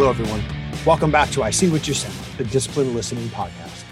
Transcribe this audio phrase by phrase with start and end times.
[0.00, 0.42] Hello, everyone.
[0.86, 3.84] Welcome back to I See What You're Saying, the Discipline Listening Podcast.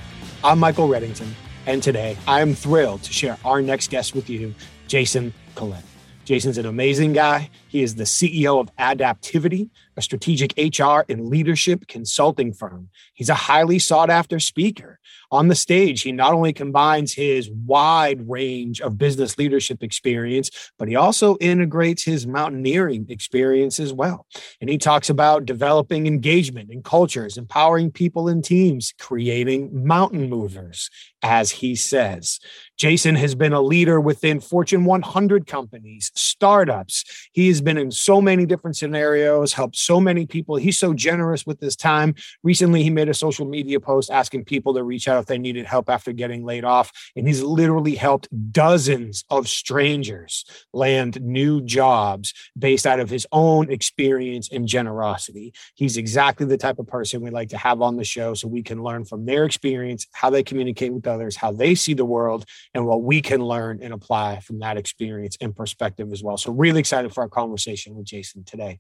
[0.43, 1.29] I'm Michael Reddington,
[1.67, 4.55] and today I am thrilled to share our next guest with you,
[4.87, 5.85] Jason Collett.
[6.29, 7.49] Jason's an amazing guy.
[7.69, 12.91] He is the CEO of Adaptivity, a strategic HR and leadership consulting firm.
[13.15, 14.99] He's a highly sought after speaker.
[15.31, 20.89] On the stage, he not only combines his wide range of business leadership experience, but
[20.89, 24.27] he also integrates his mountaineering experience as well.
[24.61, 30.91] And he talks about developing engagement in cultures, empowering people in teams, creating mountain movers,
[31.23, 32.39] as he says.
[32.79, 37.29] Jason has been a leader within Fortune 100 companies, startups.
[37.33, 40.55] He has been in so many different scenarios, helped so many people.
[40.55, 42.15] He's so generous with his time.
[42.45, 45.67] Recently, he made a social media post asking people to reach out if they needed
[45.67, 46.93] help after getting laid off.
[47.17, 53.73] And he's literally helped dozens of strangers land new jobs based out of his own
[53.73, 55.53] experience and generosity.
[55.75, 58.63] He's exactly the type of person we like to have on the show so we
[58.63, 62.45] can learn from their experience, how they communicate with others, how they see the world,
[62.75, 66.37] and what we can learn and apply from that experience and perspective as well.
[66.37, 68.79] So, really excited for our conversation with Jason today.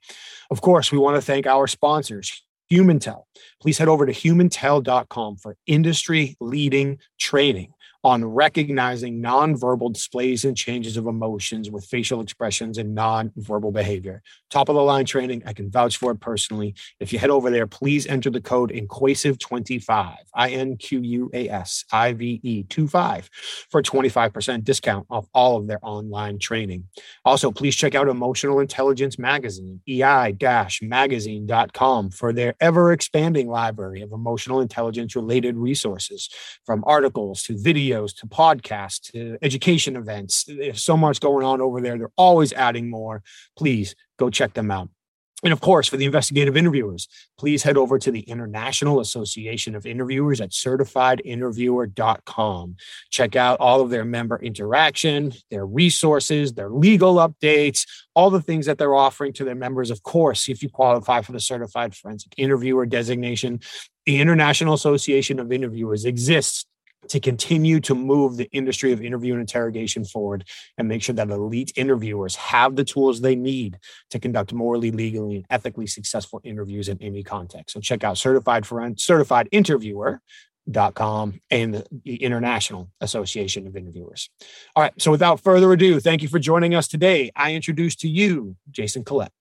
[0.51, 2.43] Of course, we want to thank our sponsors.
[2.71, 3.23] Humintell.
[3.63, 7.73] Please head over to humintell.com for industry leading training
[8.05, 14.23] on recognizing nonverbal displays and changes of emotions with facial expressions and nonverbal behavior.
[14.51, 15.43] Top of the line training.
[15.45, 16.75] I can vouch for it personally.
[17.01, 21.49] If you head over there, please enter the code INQUASIVE25, I N Q U A
[21.49, 23.29] S I V E 25
[23.71, 26.85] for 25% discount off all of their online training.
[27.25, 30.37] Also, please check out Emotional Intelligence Magazine, EI
[30.83, 36.31] magazine.com, for their ever expanding library of emotional intelligence related resources
[36.65, 40.45] from articles to videos videos to podcasts to education events.
[40.45, 41.99] There's so much going on over there.
[41.99, 43.23] They're always adding more.
[43.57, 44.89] Please go check them out.
[45.45, 47.07] And of course, for the investigative interviewers,
[47.39, 52.77] please head over to the International Association of Interviewers at certifiedinterviewer.com.
[53.11, 58.67] Check out all of their member interaction, their resources, their legal updates, all the things
[58.67, 59.93] that they're offering to their members.
[59.93, 63.61] Of course, if you qualify for the certified forensic interviewer designation,
[64.07, 66.67] the International Association of Interviewers exists
[67.09, 70.45] to continue to move the industry of interview and interrogation forward
[70.77, 73.79] and make sure that elite interviewers have the tools they need
[74.11, 77.73] to conduct morally, legally, and ethically successful interviews in any context.
[77.73, 80.21] So check out certified for certified interviewer
[80.71, 84.29] dot com and the International Association of Interviewers.
[84.77, 84.93] All right.
[84.99, 87.31] So without further ado, thank you for joining us today.
[87.35, 89.33] I introduce to you Jason Collett.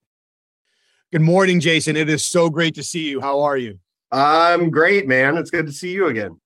[1.12, 1.96] Good morning, Jason.
[1.96, 3.20] It is so great to see you.
[3.20, 3.78] How are you?
[4.10, 5.36] I'm great, man.
[5.36, 6.40] It's good to see you again.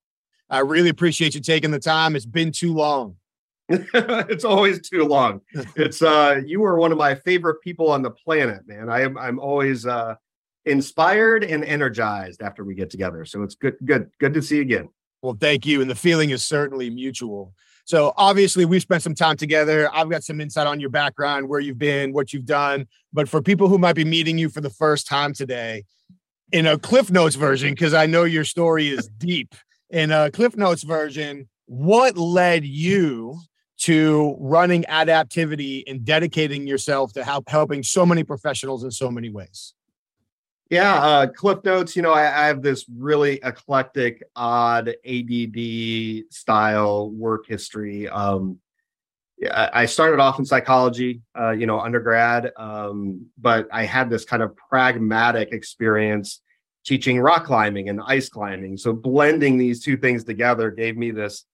[0.52, 2.14] I really appreciate you taking the time.
[2.14, 3.16] It's been too long.
[3.68, 5.40] it's always too long.
[5.76, 8.90] It's uh you are one of my favorite people on the planet, man.
[8.90, 10.16] I am I'm always uh
[10.66, 13.24] inspired and energized after we get together.
[13.24, 14.90] So it's good good good to see you again.
[15.22, 17.54] Well, thank you and the feeling is certainly mutual.
[17.84, 19.88] So obviously we've spent some time together.
[19.92, 23.40] I've got some insight on your background, where you've been, what you've done, but for
[23.40, 25.84] people who might be meeting you for the first time today,
[26.52, 29.54] in a Cliff Notes version because I know your story is deep
[29.92, 33.38] in a Cliff Notes version, what led you
[33.78, 39.28] to running adaptivity and dedicating yourself to help helping so many professionals in so many
[39.28, 39.74] ways?
[40.70, 41.94] Yeah, uh, Cliff Notes.
[41.94, 48.08] You know, I, I, have this really eclectic, odd ADD style work history.
[48.08, 48.58] Um,
[49.52, 54.42] I started off in psychology, uh, you know, undergrad, um, but I had this kind
[54.42, 56.40] of pragmatic experience
[56.84, 58.76] teaching rock climbing and ice climbing.
[58.76, 61.44] So blending these two things together gave me this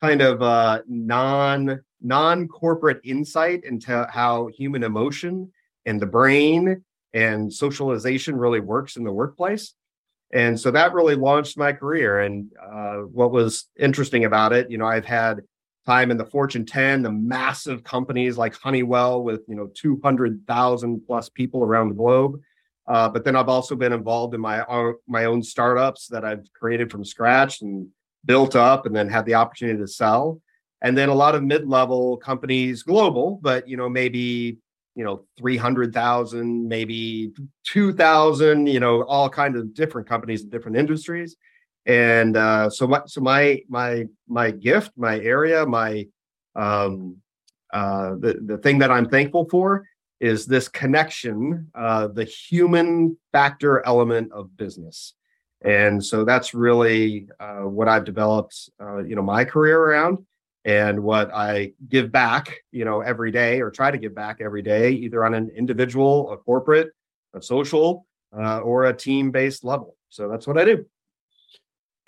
[0.00, 5.50] kind of uh, non non corporate insight into how human emotion
[5.86, 9.74] and the brain and socialization really works in the workplace.
[10.32, 12.20] And so that really launched my career.
[12.20, 15.40] And uh, what was interesting about it, you know, I've had
[15.86, 21.30] time in the Fortune 10, the massive companies like Honeywell with, you know, 200,000 plus
[21.30, 22.40] people around the globe.
[22.88, 26.50] Uh, but then I've also been involved in my own, my own startups that I've
[26.54, 27.86] created from scratch and
[28.24, 30.40] built up, and then had the opportunity to sell.
[30.80, 34.56] And then a lot of mid-level companies, global, but you know maybe
[34.94, 37.32] you know 300,000, maybe
[37.66, 41.36] 2,000, you know all kinds of different companies in different industries.
[41.84, 46.06] And uh, so my so my my my gift, my area, my
[46.56, 47.18] um,
[47.70, 49.84] uh, the the thing that I'm thankful for
[50.20, 55.14] is this connection, uh, the human factor element of business.
[55.62, 60.18] And so that's really uh, what I've developed, uh, you know, my career around
[60.64, 64.62] and what I give back, you know, every day or try to give back every
[64.62, 66.90] day, either on an individual, a corporate,
[67.34, 68.06] a social,
[68.36, 69.96] uh, or a team based level.
[70.10, 70.86] So that's what I do.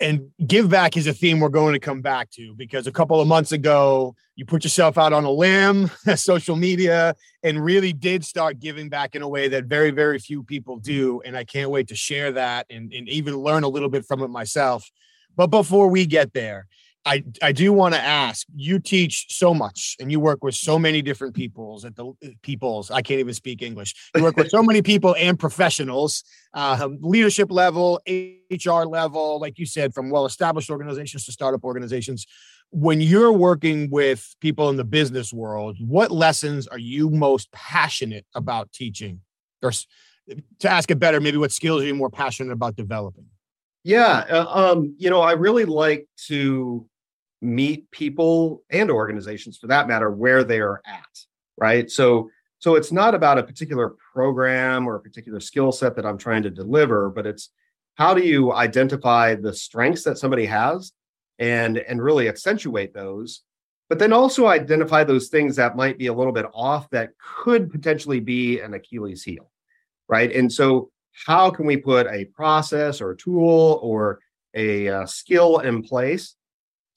[0.01, 3.21] And give back is a theme we're going to come back to because a couple
[3.21, 8.25] of months ago, you put yourself out on a limb, social media, and really did
[8.25, 11.21] start giving back in a way that very, very few people do.
[11.23, 14.23] And I can't wait to share that and, and even learn a little bit from
[14.23, 14.89] it myself.
[15.35, 16.65] But before we get there,
[17.05, 20.77] I, I do want to ask you teach so much and you work with so
[20.77, 22.13] many different peoples at the
[22.43, 23.95] peoples i can't even speak english.
[24.15, 29.65] You work with so many people and professionals uh, leadership level hr level like you
[29.65, 32.27] said from well established organizations to startup organizations.
[32.69, 38.25] When you're working with people in the business world what lessons are you most passionate
[38.35, 39.21] about teaching?
[39.63, 39.71] Or
[40.59, 43.25] to ask it better maybe what skills are you more passionate about developing?
[43.83, 46.87] Yeah uh, um, you know i really like to
[47.41, 51.25] meet people and organizations for that matter where they are at
[51.57, 51.91] right?
[51.91, 52.29] So
[52.59, 56.43] so it's not about a particular program or a particular skill set that i'm trying
[56.43, 57.49] to deliver but it's
[57.95, 60.91] how do you identify the strengths that somebody has
[61.39, 63.41] and and really accentuate those
[63.89, 67.71] but then also identify those things that might be a little bit off that could
[67.71, 69.51] potentially be an achilles heel
[70.11, 70.31] right?
[70.35, 70.91] And so
[71.25, 74.19] how can we put a process or a tool or
[74.53, 76.35] a, uh, skill in place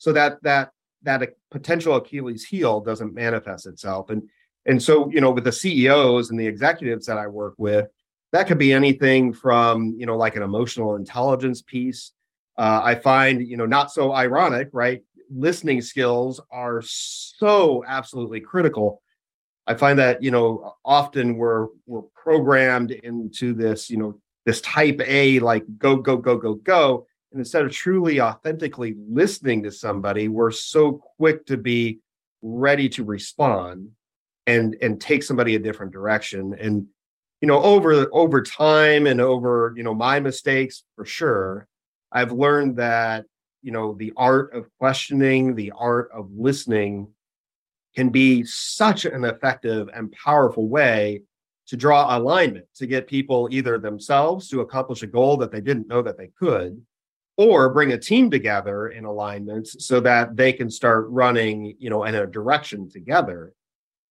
[0.04, 0.70] so that that
[1.04, 4.10] that potential Achilles heel doesn't manifest itself.
[4.10, 4.28] And
[4.66, 7.86] and so you know with the CEOs and the executives that I work with,
[8.32, 12.12] that could be anything from you know like an emotional intelligence piece.
[12.58, 15.02] Uh, I find you know not so ironic, right?
[15.30, 19.00] Listening skills are so absolutely critical.
[19.66, 25.00] I find that you know often we're we're programmed into this you know this type
[25.06, 30.28] A like go go go go go and instead of truly authentically listening to somebody,
[30.28, 31.98] we're so quick to be
[32.42, 33.88] ready to respond
[34.46, 36.54] and and take somebody a different direction.
[36.60, 36.86] And
[37.40, 41.66] you know, over over time and over, you know, my mistakes for sure,
[42.12, 43.24] I've learned that,
[43.62, 47.08] you know, the art of questioning, the art of listening
[47.96, 51.22] can be such an effective and powerful way
[51.66, 55.88] to draw alignment to get people either themselves to accomplish a goal that they didn't
[55.88, 56.80] know that they could
[57.36, 62.04] or bring a team together in alignments so that they can start running you know
[62.04, 63.52] in a direction together.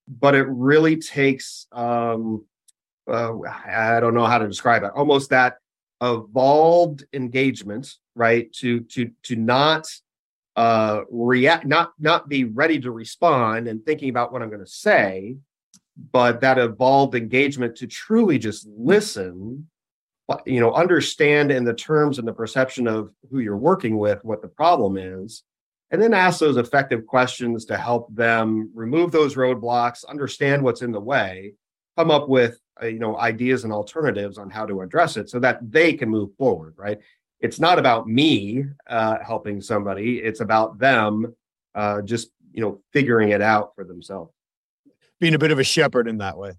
[0.07, 2.45] But it really takes um
[3.07, 3.33] uh,
[3.65, 5.57] i don't know how to describe it almost that
[6.01, 9.87] evolved engagement right to to to not
[10.55, 14.67] uh react not not be ready to respond and thinking about what i'm going to
[14.67, 15.35] say
[16.11, 19.67] but that evolved engagement to truly just listen
[20.45, 24.41] you know understand in the terms and the perception of who you're working with what
[24.41, 25.43] the problem is
[25.91, 30.91] and then ask those effective questions to help them remove those roadblocks understand what's in
[30.91, 31.53] the way
[31.97, 35.39] come up with uh, you know ideas and alternatives on how to address it so
[35.39, 36.99] that they can move forward right?
[37.39, 40.19] It's not about me uh, helping somebody.
[40.19, 41.35] It's about them
[41.75, 44.31] uh, just you know figuring it out for themselves.
[45.19, 46.53] Being a bit of a shepherd in that way.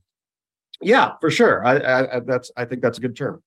[0.82, 1.64] Yeah for sure.
[1.64, 3.42] I, I, that's i think that's a good term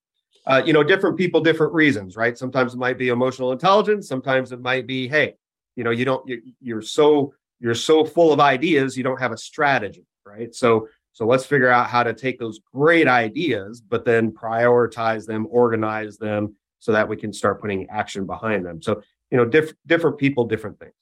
[0.48, 2.38] uh, you know, different people, different reasons, right?
[2.38, 4.08] Sometimes it might be emotional intelligence.
[4.08, 5.36] Sometimes it might be, hey,
[5.76, 6.28] you know, you don't,
[6.62, 10.56] you're so, you're so full of ideas, you don't have a strategy, right?
[10.56, 15.48] So, so let's figure out how to take those great ideas, but then prioritize them,
[15.50, 18.82] organize them, so that we can start putting action behind them.
[18.82, 20.94] So, you know, different different people, different things.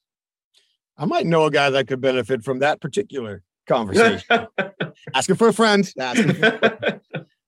[0.98, 4.48] I might know a guy that could benefit from that particular conversation.
[5.14, 5.92] asking for a friend.
[5.98, 7.00] Asking for,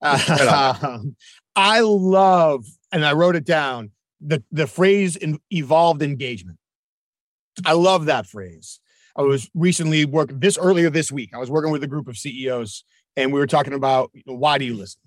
[0.02, 0.98] uh,
[1.58, 6.58] I love, and I wrote it down, the, the phrase in, evolved engagement.
[7.66, 8.78] I love that phrase.
[9.16, 11.30] I was recently working this earlier this week.
[11.34, 12.84] I was working with a group of CEOs
[13.16, 15.00] and we were talking about you know, why do you listen?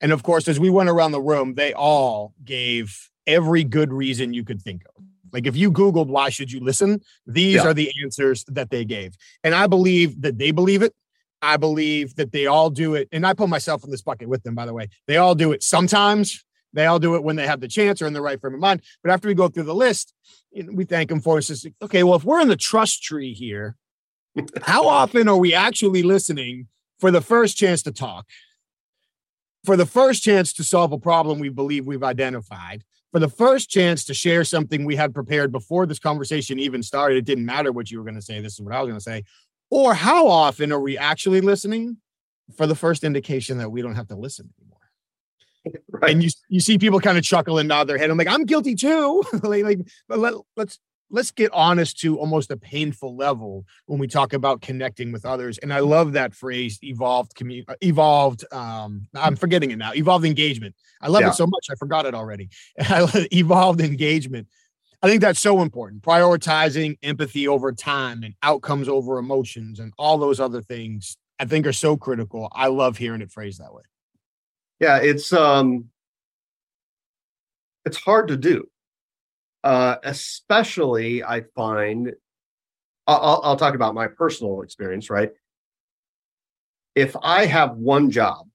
[0.00, 4.32] And of course, as we went around the room, they all gave every good reason
[4.32, 5.02] you could think of.
[5.32, 7.66] Like if you Googled why should you listen, these yeah.
[7.66, 9.16] are the answers that they gave.
[9.42, 10.94] And I believe that they believe it.
[11.40, 14.42] I believe that they all do it, and I put myself in this bucket with
[14.42, 14.88] them, by the way.
[15.06, 16.44] They all do it sometimes.
[16.72, 18.60] They all do it when they have the chance or in the right frame of
[18.60, 18.82] mind.
[19.02, 20.12] But after we go through the list,
[20.52, 21.42] we thank them for it.
[21.42, 23.76] Says, okay, well, if we're in the trust tree here,
[24.62, 26.68] how often are we actually listening
[26.98, 28.26] for the first chance to talk,
[29.64, 33.70] for the first chance to solve a problem we believe we've identified, for the first
[33.70, 37.16] chance to share something we had prepared before this conversation even started?
[37.16, 38.40] It didn't matter what you were going to say.
[38.40, 39.24] This is what I was going to say.
[39.70, 41.98] Or how often are we actually listening
[42.56, 44.78] for the first indication that we don't have to listen anymore?
[45.90, 46.12] Right.
[46.12, 48.08] And you you see people kind of chuckle and nod their head.
[48.08, 49.22] I'm like, I'm guilty too.
[49.42, 50.78] like, like let, let's
[51.10, 55.58] let's get honest to almost a painful level when we talk about connecting with others.
[55.58, 58.44] And I love that phrase, evolved community, uh, evolved.
[58.52, 59.92] Um, I'm forgetting it now.
[59.94, 60.74] Evolved engagement.
[61.00, 61.30] I love yeah.
[61.30, 61.66] it so much.
[61.70, 62.50] I forgot it already.
[62.78, 64.48] evolved engagement.
[65.02, 66.02] I think that's so important.
[66.02, 71.66] Prioritizing empathy over time and outcomes over emotions and all those other things I think
[71.66, 72.48] are so critical.
[72.52, 73.82] I love hearing it phrased that way.
[74.80, 75.86] Yeah, it's um
[77.84, 78.68] it's hard to do
[79.64, 82.14] uh, especially I find,
[83.06, 85.30] I'll, I'll talk about my personal experience, right?
[86.94, 88.46] If I have one job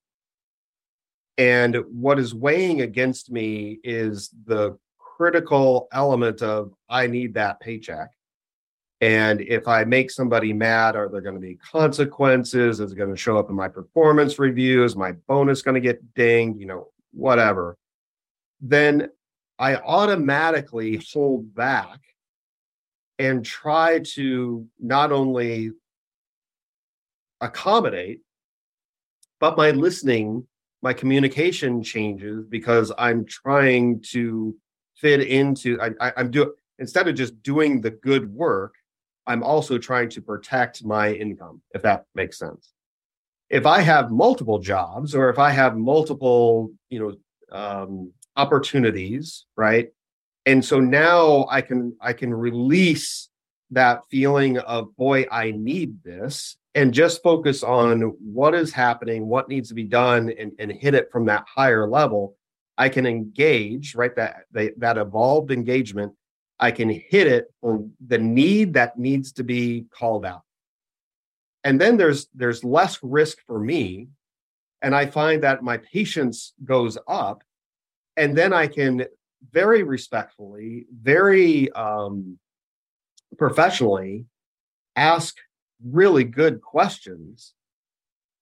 [1.37, 4.77] and what is weighing against me is the
[5.17, 8.11] critical element of I need that paycheck.
[9.01, 12.79] And if I make somebody mad, are there going to be consequences?
[12.79, 14.95] Is it going to show up in my performance reviews?
[14.95, 16.59] My bonus going to get dinged?
[16.59, 17.77] You know, whatever.
[18.61, 19.09] Then
[19.59, 21.99] I automatically hold back
[23.19, 25.71] and try to not only
[27.41, 28.21] accommodate,
[29.39, 30.47] but my listening,
[30.81, 34.55] my communication changes because I'm trying to
[35.03, 35.79] fit into.
[35.79, 38.73] I, I, I'm doing instead of just doing the good work,
[39.27, 42.73] I'm also trying to protect my income, if that makes sense.
[43.49, 49.89] If I have multiple jobs or if I have multiple, you know, um, opportunities, right?
[50.47, 53.29] And so now I can I can release
[53.71, 59.49] that feeling of boy, I need this and just focus on what is happening, what
[59.49, 62.35] needs to be done, and, and hit it from that higher level.
[62.77, 64.15] I can engage, right?
[64.15, 66.13] That that, evolved engagement.
[66.59, 70.43] I can hit it for the need that needs to be called out.
[71.63, 74.07] And then there's there's less risk for me.
[74.81, 77.43] And I find that my patience goes up
[78.17, 79.05] and then I can
[79.51, 82.37] very respectfully, very um,
[83.37, 84.25] professionally
[84.95, 85.35] ask
[85.83, 87.53] really good questions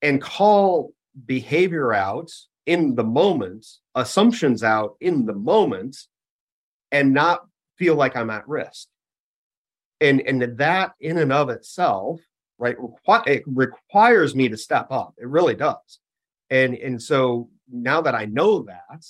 [0.01, 0.93] and call
[1.25, 2.31] behavior out
[2.65, 3.65] in the moment,
[3.95, 5.97] assumptions out in the moment,
[6.91, 7.45] and not
[7.77, 8.87] feel like I'm at risk.
[9.99, 12.21] And, and that in and of itself,
[12.57, 15.13] right, requ- it requires me to step up.
[15.17, 15.99] It really does.
[16.49, 19.05] And, and so now that I know that,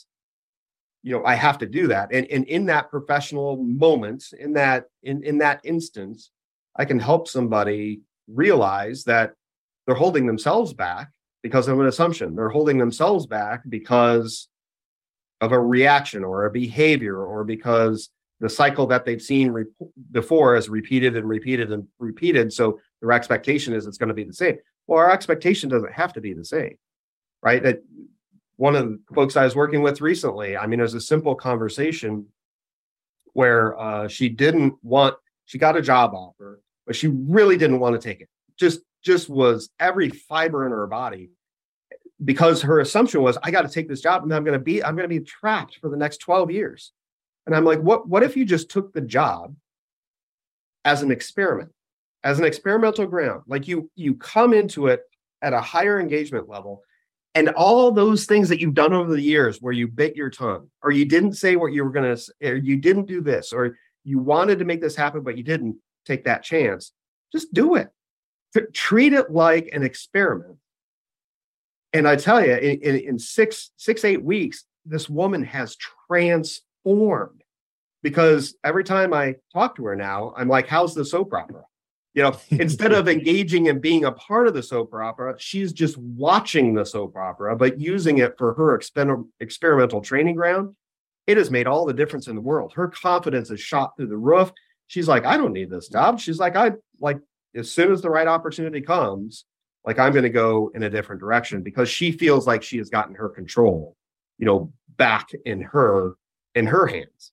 [1.03, 4.85] you know i have to do that and, and in that professional moment in that
[5.03, 6.31] in, in that instance
[6.75, 9.33] i can help somebody realize that
[9.85, 11.09] they're holding themselves back
[11.43, 12.35] because of an assumption.
[12.35, 14.47] They're holding themselves back because
[15.39, 19.65] of a reaction or a behavior or because the cycle that they've seen re-
[20.11, 22.53] before is repeated and repeated and repeated.
[22.53, 24.57] So their expectation is it's going to be the same.
[24.87, 26.77] Well our expectation doesn't have to be the same
[27.41, 27.61] right?
[27.63, 27.83] That
[28.57, 31.35] one of the folks I was working with recently, I mean, it was a simple
[31.35, 32.27] conversation
[33.33, 37.99] where uh, she didn't want, she got a job offer, but she really didn't want
[37.99, 38.29] to take it.
[38.57, 41.31] Just, just was every fiber in her body
[42.23, 44.83] because her assumption was, I got to take this job and I'm going to be,
[44.83, 46.91] I'm going to be trapped for the next 12 years.
[47.45, 49.55] And I'm like, what, what if you just took the job
[50.85, 51.71] as an experiment,
[52.23, 53.41] as an experimental ground?
[53.47, 55.01] Like you, you come into it
[55.41, 56.83] at a higher engagement level
[57.33, 60.69] and all those things that you've done over the years where you bit your tongue
[60.83, 63.77] or you didn't say what you were going to or you didn't do this or
[64.03, 66.91] you wanted to make this happen but you didn't take that chance
[67.31, 67.89] just do it
[68.73, 70.57] treat it like an experiment
[71.93, 75.77] and i tell you in, in, in six six eight weeks this woman has
[76.07, 77.43] transformed
[78.03, 81.63] because every time i talk to her now i'm like how's the soap opera
[82.13, 85.97] you know, instead of engaging and being a part of the soap opera, she's just
[85.97, 90.75] watching the soap opera, but using it for her exper- experimental training ground.
[91.27, 92.73] It has made all the difference in the world.
[92.73, 94.51] Her confidence is shot through the roof.
[94.87, 96.19] She's like, I don't need this job.
[96.19, 97.19] She's like, I like
[97.55, 99.45] as soon as the right opportunity comes,
[99.85, 102.89] like I'm going to go in a different direction because she feels like she has
[102.89, 103.95] gotten her control,
[104.37, 106.13] you know, back in her
[106.55, 107.31] in her hands.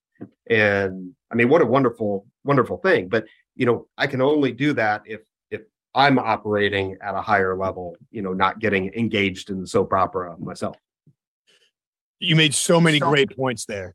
[0.48, 3.08] And I mean, what a wonderful, wonderful thing.
[3.08, 5.20] But you know, I can only do that if
[5.50, 5.62] if
[5.94, 10.36] I'm operating at a higher level, you know, not getting engaged in the soap opera
[10.38, 10.76] myself.
[12.20, 13.94] You made so many great points there.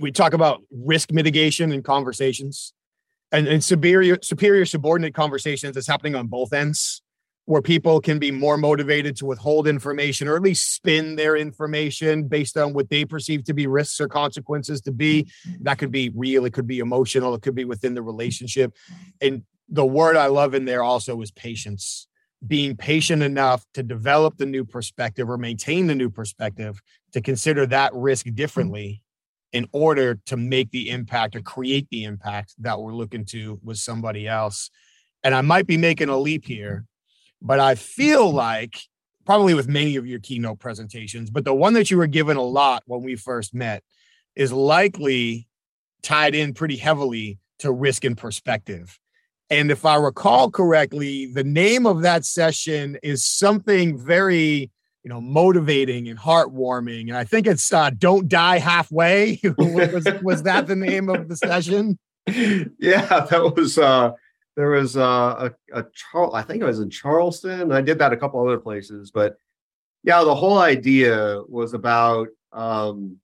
[0.00, 2.72] We talk about risk mitigation in conversations
[3.32, 7.02] and, and superior superior subordinate conversations that's happening on both ends
[7.46, 12.26] where people can be more motivated to withhold information or at least spin their information
[12.26, 15.26] based on what they perceive to be risks or consequences to be.
[15.60, 18.74] That could be real, it could be emotional, it could be within the relationship.
[19.20, 22.08] And the word I love in there also is patience.
[22.46, 26.80] Being patient enough to develop the new perspective or maintain the new perspective
[27.12, 29.02] to consider that risk differently
[29.56, 33.78] in order to make the impact or create the impact that we're looking to with
[33.78, 34.70] somebody else.
[35.24, 36.84] And I might be making a leap here,
[37.40, 38.78] but I feel like
[39.24, 42.42] probably with many of your keynote presentations, but the one that you were given a
[42.42, 43.82] lot when we first met
[44.34, 45.48] is likely
[46.02, 48.98] tied in pretty heavily to risk and perspective.
[49.48, 54.70] And if I recall correctly, the name of that session is something very,
[55.06, 57.02] you know, motivating and heartwarming.
[57.02, 61.36] And I think it's uh, "Don't Die Halfway." was, was that the name of the
[61.36, 61.96] session?
[62.26, 63.78] Yeah, that was.
[63.78, 64.10] uh
[64.56, 66.34] There was uh, a a Charles.
[66.34, 67.70] I think it was in Charleston.
[67.70, 69.36] I did that a couple other places, but
[70.02, 73.18] yeah, the whole idea was about um,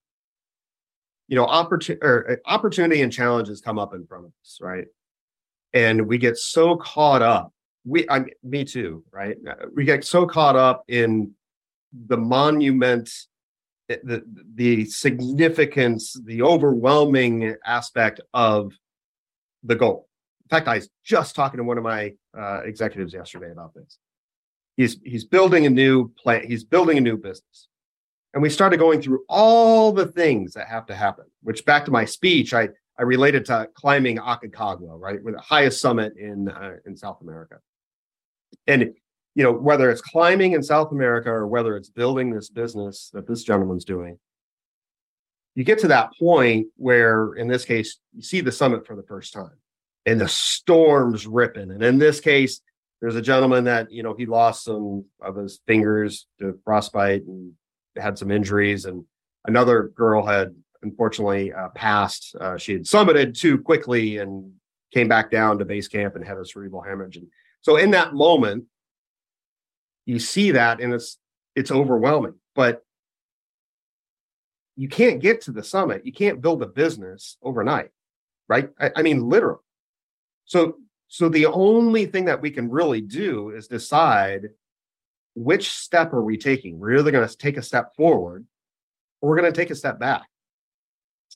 [1.26, 4.86] you know opportunity or uh, opportunity and challenges come up in front of us, right?
[5.72, 7.52] and we get so caught up
[7.84, 9.36] we i me too right
[9.74, 11.32] we get so caught up in
[12.06, 13.10] the monument
[13.88, 18.72] the the significance the overwhelming aspect of
[19.62, 20.08] the goal.
[20.44, 23.98] In fact i was just talking to one of my uh, executives yesterday about this.
[24.76, 27.68] He's he's building a new plant he's building a new business.
[28.34, 31.90] And we started going through all the things that have to happen which back to
[31.90, 32.68] my speech i
[32.98, 37.58] I related to climbing Aconcagua, right, with the highest summit in uh, in South America.
[38.66, 38.94] And
[39.34, 43.26] you know, whether it's climbing in South America or whether it's building this business that
[43.26, 44.18] this gentleman's doing,
[45.54, 49.02] you get to that point where, in this case, you see the summit for the
[49.02, 49.56] first time,
[50.06, 51.70] and the storm's ripping.
[51.70, 52.60] And in this case,
[53.00, 57.52] there's a gentleman that you know he lost some of his fingers to frostbite and
[57.96, 59.04] had some injuries, and
[59.46, 62.34] another girl had unfortunately uh, passed.
[62.40, 64.52] Uh, she had summited too quickly and
[64.92, 67.16] came back down to base camp and had a cerebral hemorrhage.
[67.16, 67.26] And
[67.60, 68.64] so in that moment,
[70.06, 71.18] you see that and it's
[71.54, 72.34] it's overwhelming.
[72.54, 72.84] But
[74.76, 76.06] you can't get to the summit.
[76.06, 77.90] You can't build a business overnight,
[78.48, 78.70] right?
[78.80, 79.60] I, I mean, literally.
[80.44, 80.76] So
[81.08, 84.48] so the only thing that we can really do is decide
[85.34, 86.78] which step are we taking.
[86.78, 88.46] We're either going to take a step forward
[89.20, 90.26] or we're going to take a step back.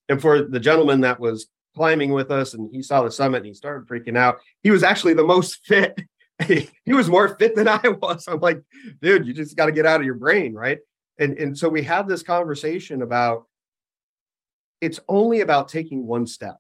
[0.09, 3.47] And for the gentleman that was climbing with us and he saw the summit and
[3.47, 6.01] he started freaking out, he was actually the most fit.
[6.47, 8.27] he was more fit than I was.
[8.29, 8.63] I'm like,
[9.01, 10.79] dude, you just got to get out of your brain, right?
[11.19, 13.47] And and so we had this conversation about
[14.81, 16.59] it's only about taking one step.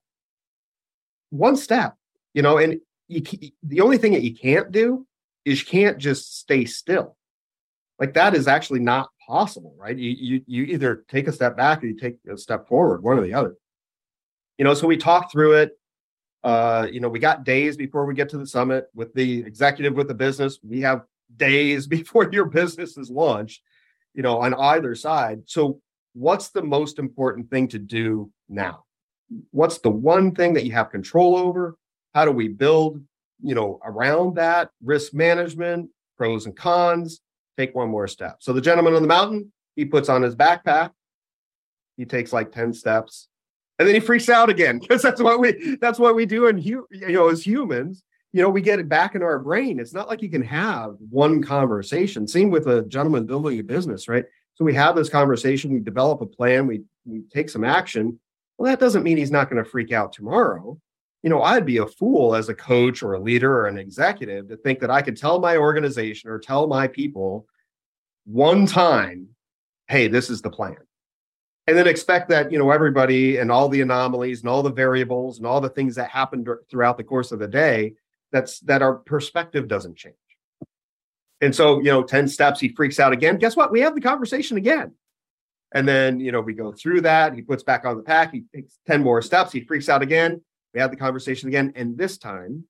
[1.31, 1.97] One step,
[2.33, 3.23] you know, and you,
[3.62, 5.07] the only thing that you can't do
[5.45, 7.17] is you can't just stay still.
[7.99, 9.97] Like that is actually not possible, right?
[9.97, 13.19] You, you you either take a step back or you take a step forward, one
[13.19, 13.57] or the other.
[14.59, 15.79] You know, so we talked through it.
[16.47, 19.95] Uh, you know, we got days before we get to the summit with the executive
[19.95, 20.61] with the business.
[20.63, 21.03] We have
[21.37, 23.63] days before your business is launched,
[24.15, 25.43] you know, on either side.
[25.47, 25.81] So
[26.13, 28.85] what's the most important thing to do now?
[29.51, 31.77] What's the one thing that you have control over?
[32.15, 33.03] How do we build,
[33.43, 37.23] you know, around that risk management, pros and cons,
[37.59, 38.37] take one more step.
[38.39, 40.93] So the gentleman on the mountain, he puts on his backpack,
[41.97, 43.27] he takes like 10 steps,
[43.79, 46.59] and then he freaks out again because that's what we that's what we do in
[46.59, 48.03] you know as humans.
[48.33, 49.81] You know, we get it back in our brain.
[49.81, 52.29] It's not like you can have one conversation.
[52.29, 54.27] Same with a gentleman building a business, right?
[54.57, 58.19] So we have this conversation, we develop a plan, we we take some action.
[58.59, 60.79] Well, that doesn't mean he's not going to freak out tomorrow
[61.27, 64.49] you know, I'd be a fool as a coach or a leader or an executive
[64.49, 67.49] to think that I could tell my organization or tell my people
[68.27, 69.27] one time,
[69.89, 70.77] hey, this is the plan.
[71.67, 75.39] And then expect that, you know, everybody and all the anomalies and all the variables
[75.39, 77.95] and all the things that happen throughout the course of the day,
[78.31, 80.15] that's that our perspective doesn't change.
[81.41, 83.37] And so, you know, 10 steps, he freaks out again.
[83.37, 83.73] Guess what?
[83.73, 84.93] We have the conversation again.
[85.75, 87.35] And then, you know, we go through that.
[87.35, 88.33] He puts back on the pack.
[88.33, 89.53] He takes 10 more steps.
[89.53, 90.41] He freaks out again.
[90.73, 91.73] We have the conversation again.
[91.75, 92.65] And this time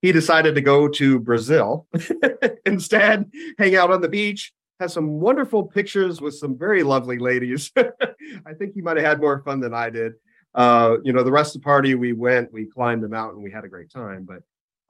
[0.00, 1.86] he decided to go to Brazil
[2.66, 7.72] instead, hang out on the beach, have some wonderful pictures with some very lovely ladies.
[7.76, 10.12] I think he might have had more fun than I did.
[10.54, 13.50] Uh, you know, the rest of the party, we went, we climbed the mountain, we
[13.50, 14.28] had a great time.
[14.28, 14.42] But,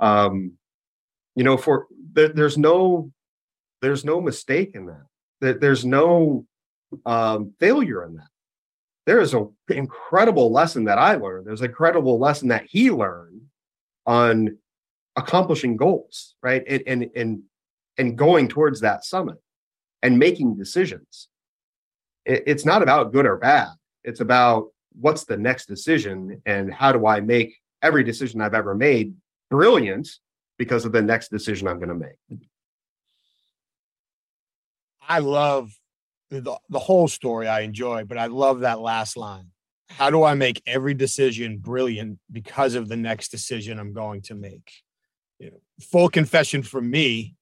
[0.04, 0.52] um,
[1.36, 3.12] you know, for there, there's no,
[3.80, 5.60] there's no mistake in that.
[5.60, 6.46] There's no
[7.06, 8.28] um, failure in that
[9.06, 11.46] there is an incredible lesson that I learned.
[11.46, 13.42] There's an incredible lesson that he learned
[14.06, 14.58] on
[15.16, 16.62] accomplishing goals, right?
[16.66, 17.42] And and and,
[17.98, 19.38] and going towards that summit
[20.02, 21.28] and making decisions.
[22.24, 23.68] It's not about good or bad.
[24.04, 28.74] It's about what's the next decision and how do I make every decision I've ever
[28.74, 29.14] made
[29.50, 30.08] brilliant
[30.58, 32.48] because of the next decision I'm going to make.
[35.08, 35.72] I love
[36.30, 39.48] the, the whole story I enjoy, but I love that last line.
[39.88, 44.34] how do I make every decision brilliant because of the next decision I'm going to
[44.34, 44.72] make?
[45.38, 47.34] You know, full confession from me,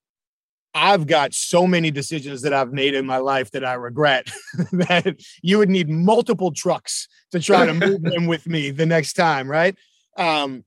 [0.74, 4.30] I've got so many decisions that I've made in my life that I regret
[4.72, 9.14] that you would need multiple trucks to try to move them with me the next
[9.14, 9.76] time, right?
[10.16, 10.64] Um,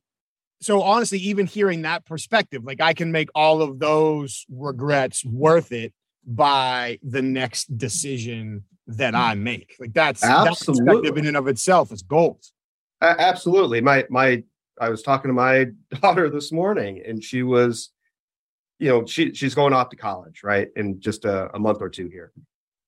[0.61, 5.71] so honestly, even hearing that perspective, like I can make all of those regrets worth
[5.71, 5.93] it
[6.25, 9.75] by the next decision that I make.
[9.79, 12.43] Like that's absolutely that perspective in and of itself is gold.
[13.01, 13.81] Uh, absolutely.
[13.81, 14.43] My my
[14.79, 15.67] I was talking to my
[16.01, 17.91] daughter this morning and she was,
[18.84, 20.67] you know, she she's going off to college, right?
[20.76, 22.34] In just a, a month or two here.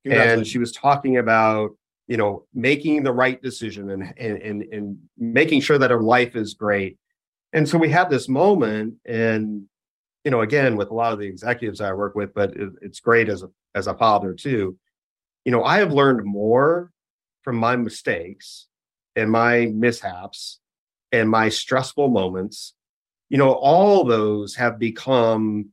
[0.03, 1.71] And she was talking about,
[2.07, 6.35] you know, making the right decision and, and and and making sure that her life
[6.35, 6.97] is great.
[7.53, 9.67] And so we had this moment and
[10.25, 12.99] you know, again, with a lot of the executives I work with, but it, it's
[12.99, 14.77] great as a as a father too.
[15.45, 16.91] You know, I have learned more
[17.41, 18.67] from my mistakes
[19.15, 20.59] and my mishaps
[21.13, 22.73] and my stressful moments.
[23.29, 25.71] You know, all those have become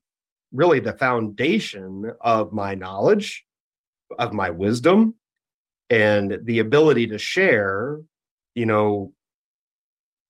[0.53, 3.45] really the foundation of my knowledge,
[4.19, 5.15] of my wisdom,
[5.91, 8.01] and the ability to share,
[8.55, 9.13] you know,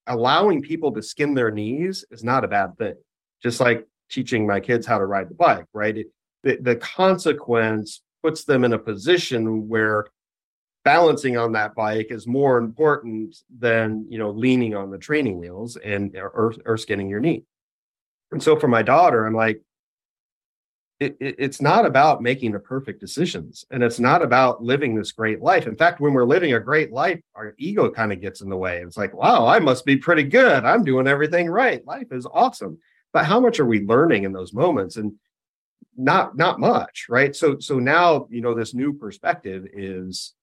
[0.07, 2.97] allowing people to skin their knees is not a bad thing.
[3.43, 5.97] Just like teaching my kids how to ride the bike, right?
[5.99, 6.07] It,
[6.43, 10.07] the, the consequence puts them in a position where
[10.85, 15.77] balancing on that bike is more important than you know leaning on the training wheels
[15.77, 17.45] and or, or skinning your knee
[18.33, 19.63] and so for my daughter i'm like
[21.03, 25.13] it, it, it's not about making the perfect decisions and it's not about living this
[25.13, 25.67] great life.
[25.67, 28.57] In fact when we're living a great life our ego kind of gets in the
[28.57, 28.79] way.
[28.79, 30.65] It's like wow i must be pretty good.
[30.65, 31.85] I'm doing everything right.
[31.87, 32.79] Life is awesome.
[33.13, 34.97] But how much are we learning in those moments?
[34.97, 35.13] And
[35.97, 37.35] not not much right?
[37.35, 40.35] So so now you know this new perspective is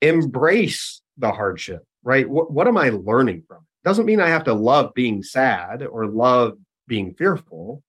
[0.00, 2.28] embrace the hardship right?
[2.28, 6.06] What, what am i learning from doesn't mean i have to love being sad or
[6.06, 7.82] love being fearful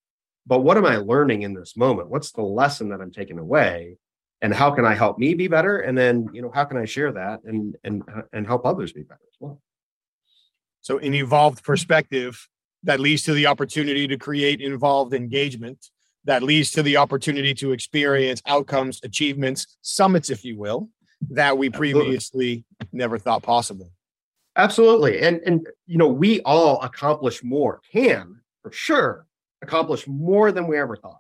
[0.47, 3.97] but what am i learning in this moment what's the lesson that i'm taking away
[4.41, 6.85] and how can i help me be better and then you know how can i
[6.85, 9.61] share that and and and help others be better as well
[10.81, 12.47] so an evolved perspective
[12.83, 15.89] that leads to the opportunity to create evolved engagement
[16.27, 20.89] that leads to the opportunity to experience outcomes, achievements, summits, if you will,
[21.29, 22.97] that we previously Absolutely.
[22.97, 23.89] never thought possible.
[24.55, 25.21] Absolutely.
[25.21, 29.26] And and you know, we all accomplish more, can for sure
[29.61, 31.19] accomplish more than we ever thought.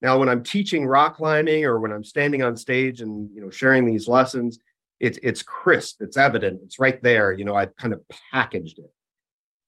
[0.00, 3.50] Now, when I'm teaching rock climbing or when I'm standing on stage and you know
[3.50, 4.58] sharing these lessons,
[5.00, 7.32] it's it's crisp, it's evident, it's right there.
[7.32, 8.00] You know, I've kind of
[8.32, 8.92] packaged it.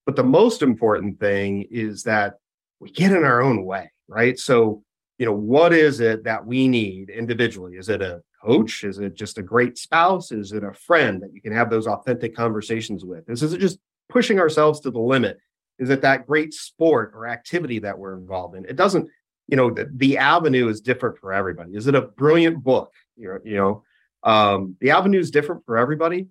[0.05, 2.35] But the most important thing is that
[2.79, 4.37] we get in our own way right?
[4.37, 4.83] So,
[5.17, 7.77] you know, what is it that we need individually?
[7.77, 8.83] Is it a coach?
[8.83, 10.31] Is it just a great spouse?
[10.31, 13.27] Is it a friend that you can have those authentic conversations with?
[13.29, 15.37] Is, is it just pushing ourselves to the limit?
[15.79, 18.65] Is it that great sport or activity that we're involved in?
[18.65, 19.09] It doesn't,
[19.47, 21.71] you know, the, the avenue is different for everybody.
[21.73, 22.93] Is it a brilliant book?
[23.17, 23.83] You know, you know
[24.23, 26.27] um, the avenue is different for everybody.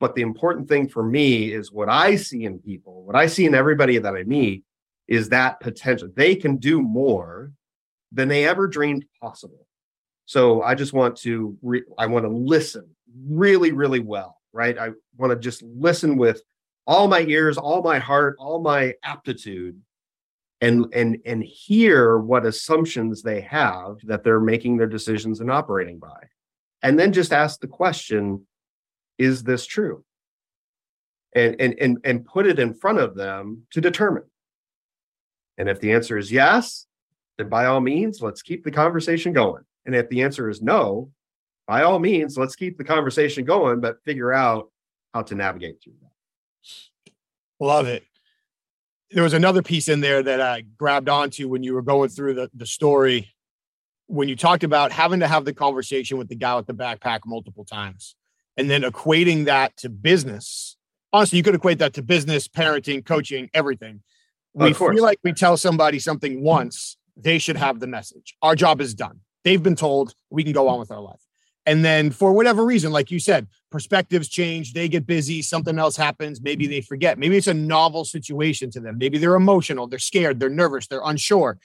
[0.00, 3.46] But the important thing for me is what I see in people, what I see
[3.46, 4.64] in everybody that I meet
[5.06, 6.08] is that potential.
[6.12, 7.52] They can do more
[8.10, 9.66] than they ever dreamed possible.
[10.26, 12.88] So I just want to re- I want to listen
[13.28, 14.76] really really well, right?
[14.76, 16.42] I want to just listen with
[16.86, 19.80] all my ears, all my heart, all my aptitude
[20.60, 25.98] and and and hear what assumptions they have that they're making their decisions and operating
[25.98, 26.28] by.
[26.82, 28.46] And then just ask the question,
[29.18, 30.04] is this true?
[31.34, 34.24] And and and and put it in front of them to determine
[35.58, 36.86] and if the answer is yes,
[37.38, 39.62] then by all means, let's keep the conversation going.
[39.86, 41.10] And if the answer is no,
[41.66, 44.70] by all means, let's keep the conversation going, but figure out
[45.14, 46.11] how to navigate through that.
[47.60, 48.04] Love it.
[49.10, 52.34] There was another piece in there that I grabbed onto when you were going through
[52.34, 53.28] the, the story
[54.06, 57.20] when you talked about having to have the conversation with the guy with the backpack
[57.26, 58.14] multiple times
[58.56, 60.76] and then equating that to business.
[61.12, 64.02] Honestly, you could equate that to business, parenting, coaching, everything
[64.54, 68.34] we feel like we tell somebody something once, they should have the message.
[68.42, 69.20] Our job is done.
[69.44, 71.20] They've been told we can go on with our life.
[71.64, 75.96] And then for whatever reason, like you said, perspectives change, they get busy, something else
[75.96, 77.18] happens, maybe they forget.
[77.18, 78.98] Maybe it's a novel situation to them.
[78.98, 81.58] Maybe they're emotional, they're scared, they're nervous, they're unsure.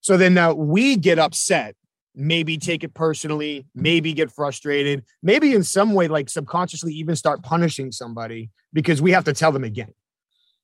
[0.00, 1.74] So then now we get upset,
[2.14, 7.42] maybe take it personally, maybe get frustrated, maybe in some way, like subconsciously, even start
[7.42, 9.92] punishing somebody because we have to tell them again.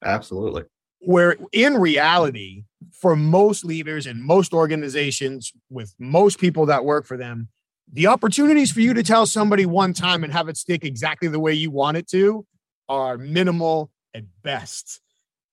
[0.05, 0.65] Absolutely
[1.01, 7.17] where in reality for most leaders and most organizations with most people that work for
[7.17, 7.49] them
[7.93, 11.41] the opportunities for you to tell somebody one time and have it stick exactly the
[11.41, 12.47] way you want it to
[12.89, 15.01] are minimal at best.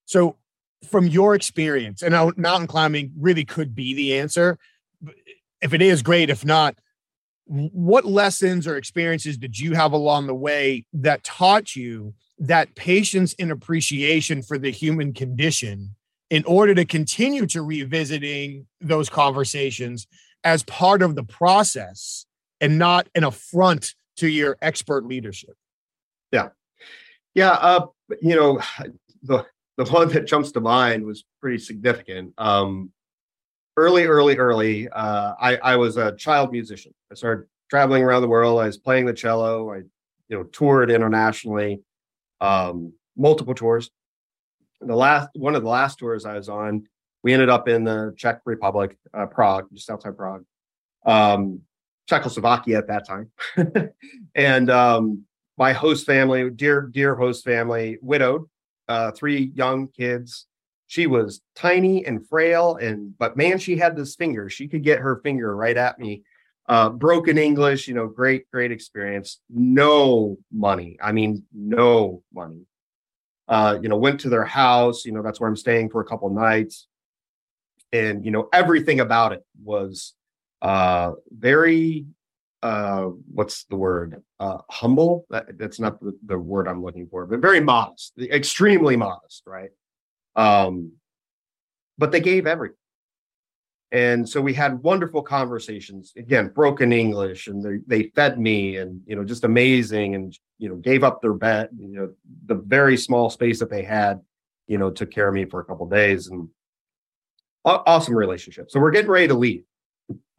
[0.06, 0.38] So,
[0.89, 4.58] from your experience, and mountain climbing really could be the answer.
[5.62, 6.30] If it is, great.
[6.30, 6.76] If not,
[7.46, 13.34] what lessons or experiences did you have along the way that taught you that patience
[13.39, 15.96] and appreciation for the human condition
[16.30, 20.08] in order to continue to revisiting those conversations
[20.43, 22.25] as part of the process
[22.62, 25.56] and not an affront to your expert leadership.
[26.32, 26.49] Yeah.
[27.34, 27.51] Yeah.
[27.51, 27.88] Uh,
[28.21, 28.62] you know,
[29.23, 29.45] the,
[29.77, 32.34] the one that jumps to mind was pretty significant.
[32.38, 32.91] Um,
[33.75, 36.93] early, early, early, uh, I, I was a child musician.
[37.12, 38.60] I started traveling around the world.
[38.60, 39.73] I was playing the cello.
[39.73, 39.77] I,
[40.29, 41.82] you know, toured internationally,
[42.39, 43.89] um, multiple tours.
[44.79, 46.88] The last one of the last tours I was on,
[47.23, 50.43] we ended up in the Czech Republic, uh, Prague, just outside Prague,
[51.05, 51.62] um,
[52.07, 53.31] Czechoslovakia at that time,
[54.36, 55.23] and um,
[55.57, 58.49] my host family, dear dear host family, widowed,
[58.88, 60.47] uh, three young kids.
[60.88, 64.49] She was tiny and frail, and but man, she had this finger.
[64.49, 66.23] She could get her finger right at me.
[66.67, 69.41] Uh, broken English, you know, great, great experience.
[69.49, 70.97] No money.
[71.01, 72.62] I mean, no money.
[73.49, 75.03] Uh, you know, went to their house.
[75.03, 76.88] You know, that's where I'm staying for a couple nights,
[77.93, 80.13] and you know, everything about it was
[80.62, 82.06] uh, very
[82.63, 84.23] uh, what's the word?
[84.39, 85.25] Uh, humble.
[85.29, 89.69] That, that's not the, the, word I'm looking for, but very modest, extremely modest, right?
[90.38, 90.93] Um,
[91.97, 92.77] but they gave everything.
[93.91, 96.13] And so we had wonderful conversations.
[96.17, 100.69] Again, broken English, and they, they fed me, and you know, just amazing, and you
[100.69, 101.69] know, gave up their bed.
[101.77, 102.13] You know,
[102.45, 104.21] the very small space that they had,
[104.67, 106.49] you know, took care of me for a couple days, and
[107.65, 108.69] awesome relationship.
[108.69, 109.63] So we're getting ready to leave,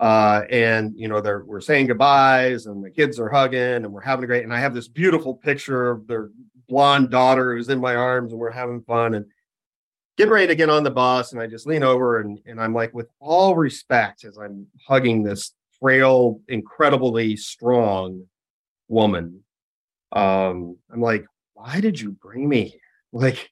[0.00, 4.00] uh, and you know they're we're saying goodbyes and the kids are hugging and we're
[4.00, 6.30] having a great and i have this beautiful picture of their
[6.68, 9.26] blonde daughter who's in my arms and we're having fun and
[10.16, 12.74] getting ready to get on the bus and i just lean over and, and i'm
[12.74, 18.24] like with all respect as i'm hugging this frail incredibly strong
[18.88, 19.40] woman
[20.12, 22.80] um i'm like why did you bring me here
[23.12, 23.50] like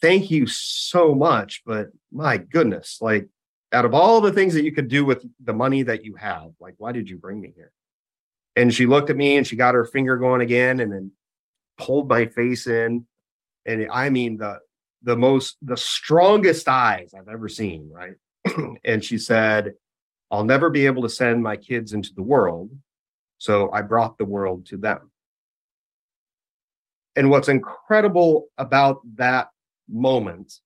[0.00, 3.28] thank you so much but my goodness like
[3.72, 6.50] out of all the things that you could do with the money that you have,
[6.60, 7.72] like, why did you bring me here?
[8.54, 11.12] And she looked at me and she got her finger going again and then
[11.76, 13.06] pulled my face in.
[13.66, 14.60] And I mean, the,
[15.02, 18.14] the most, the strongest eyes I've ever seen, right?
[18.84, 19.74] and she said,
[20.30, 22.70] I'll never be able to send my kids into the world.
[23.38, 25.10] So I brought the world to them.
[27.14, 29.48] And what's incredible about that
[29.88, 30.60] moment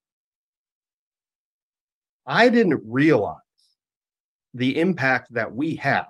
[2.27, 3.37] I didn't realize
[4.55, 6.07] the impact that we have,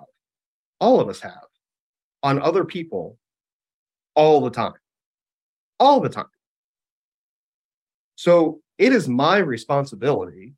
[0.79, 1.47] all of us have,
[2.21, 3.17] on other people
[4.15, 4.73] all the time.
[5.79, 6.25] All the time.
[8.15, 10.53] So it is my responsibility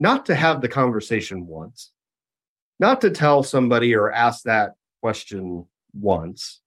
[0.00, 1.92] not to have the conversation once,
[2.80, 6.60] not to tell somebody or ask that question once,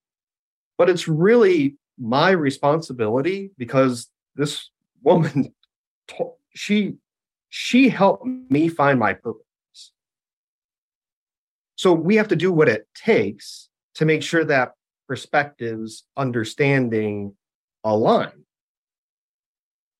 [0.78, 4.70] but it's really my responsibility because this
[5.02, 5.54] woman,
[6.56, 6.96] she
[7.50, 9.44] she helped me find my purpose.
[11.76, 14.74] So we have to do what it takes to make sure that
[15.08, 17.36] perspectives, understanding
[17.84, 18.44] align.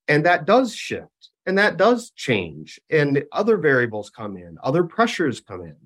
[0.08, 2.80] And that does shift and that does change.
[2.90, 5.78] And other variables come in, other pressures come in.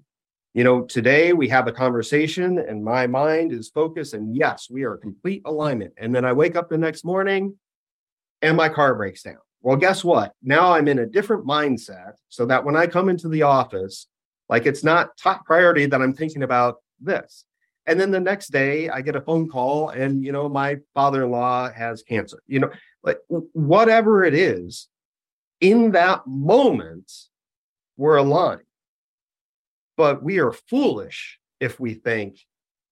[0.53, 4.83] You know, today we have a conversation and my mind is focused, and yes, we
[4.83, 5.93] are complete alignment.
[5.97, 7.55] And then I wake up the next morning
[8.41, 9.37] and my car breaks down.
[9.61, 10.33] Well, guess what?
[10.41, 14.07] Now I'm in a different mindset so that when I come into the office,
[14.49, 17.45] like it's not top priority that I'm thinking about this.
[17.85, 21.23] And then the next day I get a phone call and, you know, my father
[21.23, 22.71] in law has cancer, you know,
[23.03, 24.87] like whatever it is,
[25.59, 27.11] in that moment,
[27.97, 28.61] we're aligned.
[29.95, 32.39] But we are foolish if we think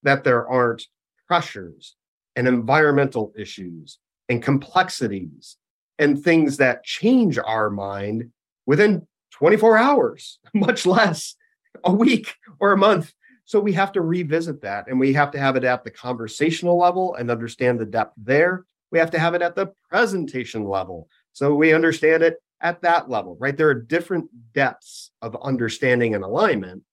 [0.03, 0.85] that there aren't
[1.27, 1.95] pressures
[2.35, 5.57] and environmental issues and complexities
[5.97, 8.31] and things that change our mind
[8.65, 11.35] within 24 hours, much less
[11.83, 13.13] a week or a month.
[13.45, 16.77] So we have to revisit that and we have to have it at the conversational
[16.77, 18.65] level and understand the depth there.
[18.91, 21.09] We have to have it at the presentation level.
[21.33, 23.55] So we understand it at that level, right?
[23.55, 26.83] There are different depths of understanding and alignment.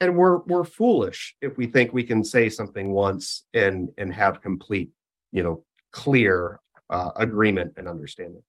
[0.00, 4.42] And we're we're foolish if we think we can say something once and and have
[4.42, 4.90] complete,
[5.32, 8.42] you know, clear uh, agreement and understanding.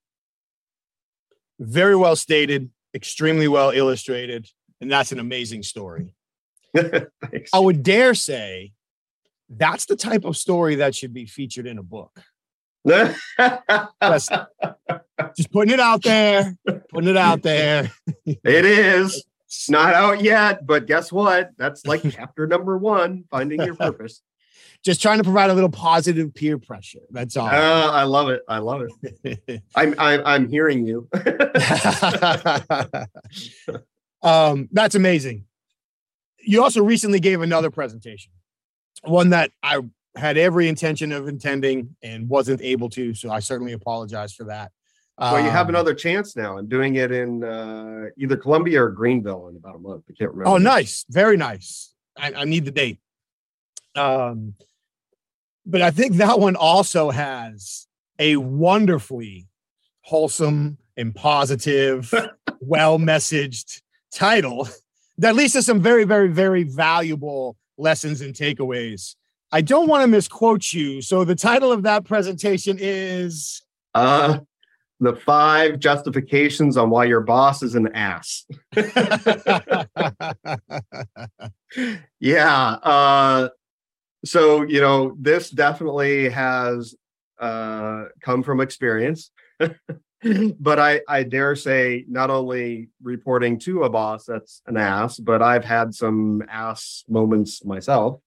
[1.60, 4.48] Very well stated, extremely well illustrated,
[4.82, 6.14] and that's an amazing story.
[6.76, 8.74] I would dare say
[9.50, 12.12] that's the type of story that should be featured in a book.
[12.88, 13.12] just,
[15.38, 16.58] just putting it out there,
[16.92, 17.92] putting it out there.
[18.26, 19.26] it is
[19.70, 21.52] not out yet, but guess what?
[21.58, 24.22] That's like chapter number one, finding your purpose.
[24.86, 27.00] Just trying to provide a little positive peer pressure.
[27.10, 27.48] That's all.
[27.48, 28.44] Uh, I love it.
[28.48, 29.64] I love it.
[29.76, 31.10] I'm, I'm I'm hearing you.
[34.22, 35.46] um, that's amazing.
[36.40, 38.32] You also recently gave another presentation,
[39.04, 39.80] one that I
[40.16, 43.16] had every intention of attending and wasn't able to.
[43.16, 44.72] So I certainly apologize for that.
[45.18, 46.60] Well, you have um, another chance now.
[46.60, 50.04] I'm doing it in uh, either Columbia or Greenville in about a month.
[50.10, 50.50] I can't remember.
[50.50, 51.06] Oh, nice.
[51.10, 51.94] Very nice.
[52.16, 53.00] I, I need the date.
[53.96, 54.56] Um,
[55.66, 57.88] but I think that one also has
[58.20, 59.48] a wonderfully
[60.02, 62.14] wholesome and positive,
[62.62, 63.82] well messaged
[64.14, 64.68] title
[65.18, 69.16] that leads to some very, very, very valuable lessons and takeaways.
[69.52, 71.02] I don't want to misquote you.
[71.02, 73.62] So the title of that presentation is
[73.94, 74.40] uh
[75.00, 78.46] the five justifications on why your boss is an ass.
[82.20, 82.78] yeah.
[82.82, 83.50] Uh,
[84.26, 86.96] so, you know, this definitely has
[87.40, 89.32] uh, come from experience.
[90.60, 95.42] but I, I dare say, not only reporting to a boss that's an ass, but
[95.42, 98.20] I've had some ass moments myself.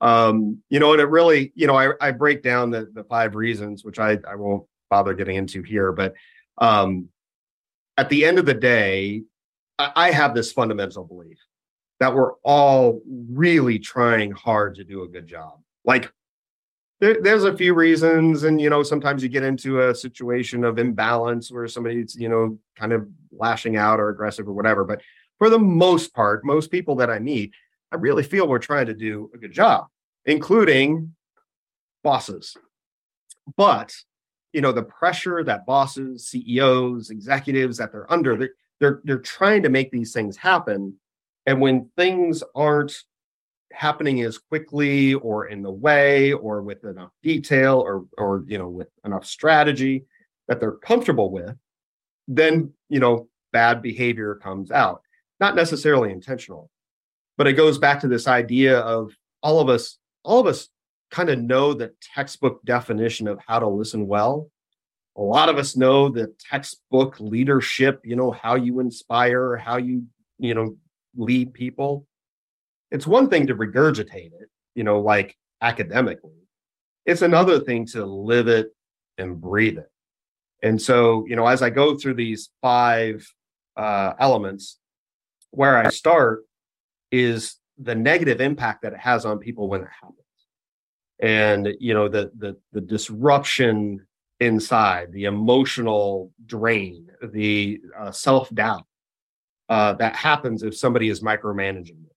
[0.00, 3.34] Um, you know, and it really, you know, I, I break down the, the five
[3.34, 5.92] reasons, which I, I won't bother getting into here.
[5.92, 6.14] But
[6.56, 7.08] um,
[7.96, 9.24] at the end of the day,
[9.78, 11.38] I, I have this fundamental belief
[12.00, 15.60] that we're all really trying hard to do a good job.
[15.84, 16.12] Like
[17.00, 20.78] there, there's a few reasons, and you know, sometimes you get into a situation of
[20.78, 24.84] imbalance where somebody's, you know, kind of lashing out or aggressive or whatever.
[24.84, 25.02] But
[25.38, 27.52] for the most part, most people that I meet,
[27.92, 29.86] I really feel we're trying to do a good job,
[30.26, 31.14] including
[32.02, 32.56] bosses.
[33.56, 33.94] But
[34.52, 39.62] you know the pressure that bosses ceos executives that they're under they're, they're they're trying
[39.62, 40.94] to make these things happen
[41.48, 42.92] and when things aren't
[43.72, 48.68] happening as quickly or in the way or with enough detail or or you know
[48.68, 50.04] with enough strategy
[50.46, 51.56] that they're comfortable with
[52.26, 55.00] then you know bad behavior comes out
[55.40, 56.70] not necessarily intentional
[57.38, 59.10] but it goes back to this idea of
[59.42, 60.68] all of us all of us
[61.10, 64.50] kind of know the textbook definition of how to listen well.
[65.16, 70.04] A lot of us know the textbook leadership, you know, how you inspire, how you,
[70.38, 70.76] you know,
[71.16, 72.06] lead people.
[72.90, 76.32] It's one thing to regurgitate it, you know, like academically.
[77.04, 78.68] It's another thing to live it
[79.16, 79.90] and breathe it.
[80.62, 83.26] And so, you know, as I go through these five
[83.76, 84.78] uh, elements,
[85.50, 86.44] where I start
[87.10, 90.18] is the negative impact that it has on people when it happens
[91.20, 94.06] and you know the the the disruption
[94.40, 98.86] inside the emotional drain the uh, self-doubt
[99.68, 102.16] uh, that happens if somebody is micromanaging it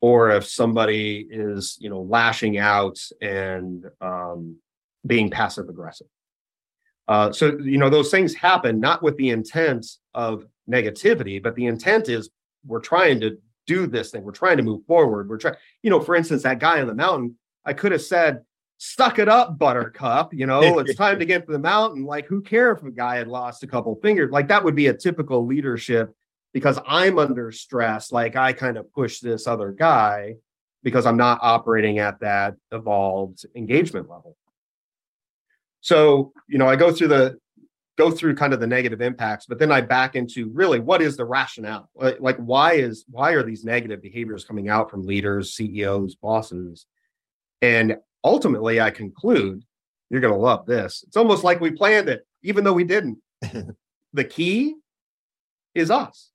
[0.00, 4.56] or if somebody is you know lashing out and um,
[5.06, 6.06] being passive aggressive
[7.08, 11.66] uh, so you know those things happen not with the intent of negativity but the
[11.66, 12.30] intent is
[12.66, 16.00] we're trying to do this thing we're trying to move forward we're trying you know
[16.00, 18.42] for instance that guy on the mountain I could have said,
[18.78, 22.04] "Stuck it up, Buttercup." You know, it's time to get to the mountain.
[22.04, 24.30] Like, who cares if a guy had lost a couple fingers?
[24.30, 26.14] Like, that would be a typical leadership
[26.56, 28.10] because I'm under stress.
[28.10, 30.36] Like, I kind of push this other guy
[30.82, 34.36] because I'm not operating at that evolved engagement level.
[35.80, 37.38] So, you know, I go through the
[37.98, 41.16] go through kind of the negative impacts but then i back into really what is
[41.16, 46.14] the rationale like, why is why are these negative behaviors coming out from leaders ceos
[46.14, 46.84] bosses
[47.62, 49.64] and ultimately, I conclude
[50.10, 51.04] you're going to love this.
[51.06, 53.18] It's almost like we planned it, even though we didn't.
[54.12, 54.74] the key
[55.74, 56.30] is us.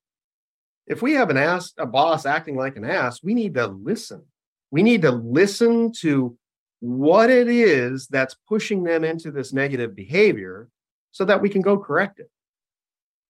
[0.87, 4.23] If we have an ass, a boss acting like an ass, we need to listen.
[4.71, 6.37] We need to listen to
[6.79, 10.67] what it is that's pushing them into this negative behavior
[11.11, 12.29] so that we can go correct it.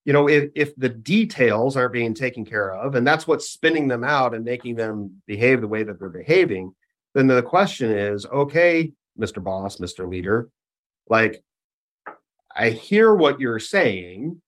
[0.06, 3.88] You know, if, if the details aren't being taken care of, and that's what's spinning
[3.88, 6.74] them out and making them behave the way that they're behaving,
[7.14, 9.44] then the question is okay, Mr.
[9.44, 10.10] Boss, Mr.
[10.10, 10.50] Leader,
[11.08, 11.44] like
[12.56, 14.42] I hear what you're saying.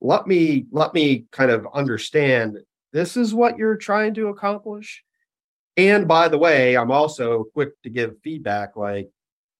[0.00, 2.58] Let me let me kind of understand
[2.92, 5.04] this is what you're trying to accomplish.
[5.76, 8.76] And by the way, I'm also quick to give feedback.
[8.76, 9.10] Like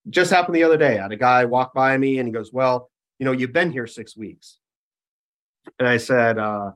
[0.09, 0.99] just happened the other day.
[0.99, 3.73] I had a guy walk by me and he goes, Well, you know, you've been
[3.73, 4.59] here six weeks.
[5.79, 6.73] And I said, uh,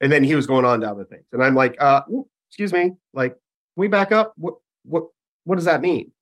[0.00, 1.24] And then he was going on to other things.
[1.32, 2.02] And I'm like, uh,
[2.48, 3.40] excuse me, like, can
[3.76, 4.32] we back up?
[4.36, 4.54] What
[4.84, 5.04] what
[5.44, 6.12] what does that mean?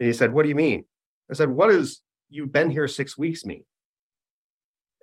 [0.00, 0.84] And he said, What do you mean?
[1.30, 3.64] I said, What does you've been here six weeks mean?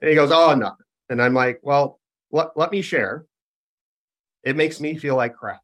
[0.02, 0.86] And he goes, Oh, nothing.
[1.10, 2.00] And I'm like, Well,
[2.32, 3.26] let, let me share.
[4.44, 5.62] It makes me feel like crap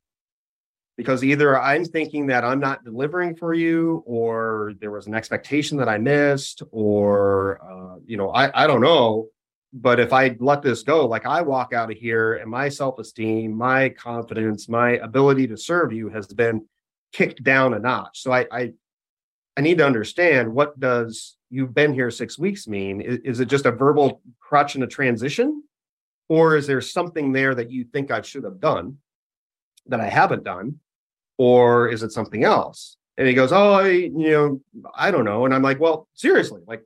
[0.98, 5.78] because either I'm thinking that I'm not delivering for you, or there was an expectation
[5.78, 9.28] that I missed, or uh, you know, I I don't know.
[9.74, 13.00] But if I let this go, like I walk out of here and my self
[13.00, 16.66] esteem, my confidence, my ability to serve you has been
[17.14, 18.22] kicked down a notch.
[18.22, 18.74] So I I,
[19.58, 23.02] I need to understand what does you've been here six weeks mean?
[23.02, 25.64] Is, is it just a verbal crutch in a transition,
[26.30, 28.98] or is there something there that you think I should have done
[29.88, 30.80] that I haven't done?
[31.42, 32.98] or is it something else?
[33.18, 34.62] And he goes, oh, I, you know,
[34.94, 35.46] I don't know.
[35.46, 36.84] And I'm like, well, seriously, like,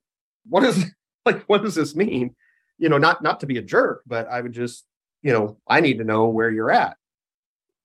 [0.47, 0.85] what is
[1.25, 2.33] like, what does this mean?
[2.77, 4.85] You know, not not to be a jerk, but I would just,
[5.21, 6.95] you know, I need to know where you're at.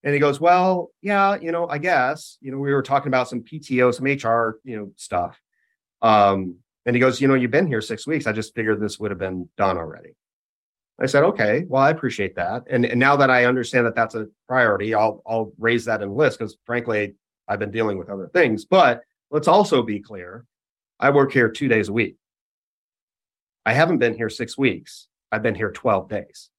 [0.03, 3.29] And he goes, well, yeah, you know, I guess, you know, we were talking about
[3.29, 5.41] some PTO, some HR, you know, stuff.
[6.01, 8.27] Um, and he goes, you know, you've been here six weeks.
[8.27, 10.17] I just figured this would have been done already.
[10.99, 12.65] I said, okay, well, I appreciate that.
[12.69, 16.09] And, and now that I understand that that's a priority, I'll, I'll raise that in
[16.11, 17.15] the list because frankly,
[17.49, 18.65] I've been dealing with other things.
[18.65, 20.45] But let's also be clear
[20.99, 22.17] I work here two days a week.
[23.65, 25.09] I haven't been here six weeks.
[25.33, 26.51] I've been here 12 days.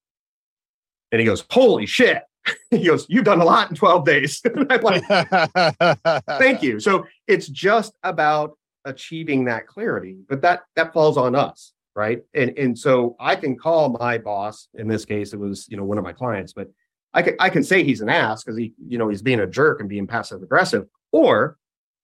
[1.12, 2.24] And he goes, holy shit.
[2.72, 4.42] he goes, you've done a lot in 12 days.
[4.70, 5.04] I'm like,
[6.28, 6.80] thank you.
[6.80, 12.58] So it's just about achieving that clarity, but that that falls on us right and
[12.58, 15.98] and so i can call my boss in this case it was you know one
[15.98, 16.70] of my clients but
[17.14, 19.48] i can i can say he's an ass because he you know he's being a
[19.48, 21.58] jerk and being passive aggressive or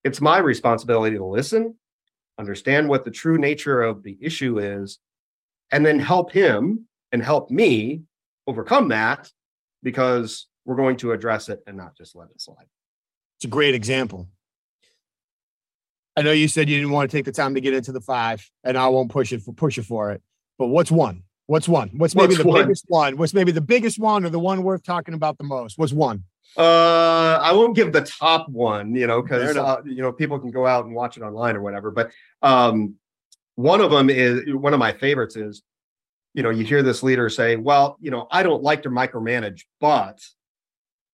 [0.04, 1.74] it's my responsibility to listen
[2.38, 5.00] understand what the true nature of the issue is
[5.72, 8.02] and then help him and help me
[8.46, 9.32] overcome that
[9.84, 12.66] because we're going to address it and not just let it slide
[13.38, 14.28] it's a great example
[16.18, 18.02] I know you said you didn't want to take the time to get into the
[18.02, 20.24] five, and I won't push it for push it for it.
[20.58, 21.22] But what's one?
[21.46, 21.92] What's one?
[21.96, 22.62] What's maybe what's the one?
[22.64, 23.18] biggest one?
[23.18, 25.78] What's maybe the biggest one or the one worth talking about the most?
[25.78, 26.24] What's one?
[26.58, 30.50] Uh, I won't give the top one, you know, because uh, you know people can
[30.50, 31.92] go out and watch it online or whatever.
[31.92, 32.12] But
[32.42, 32.96] um,
[33.54, 35.62] one of them is one of my favorites is,
[36.38, 39.64] you know, you hear this leader say, "Well, you know, I don't like to micromanage,
[39.82, 40.24] but,"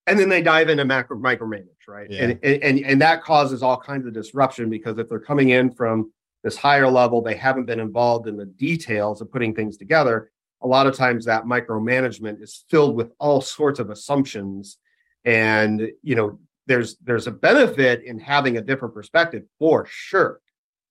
[0.06, 2.12] and then they dive into macro micromanage right?
[2.12, 2.24] Yeah.
[2.26, 6.12] And, and and that causes all kinds of disruption because if they're coming in from
[6.44, 10.30] this higher level, they haven't been involved in the details of putting things together.
[10.62, 14.78] A lot of times that micromanagement is filled with all sorts of assumptions.
[15.24, 20.42] And you know, there's there's a benefit in having a different perspective for sure.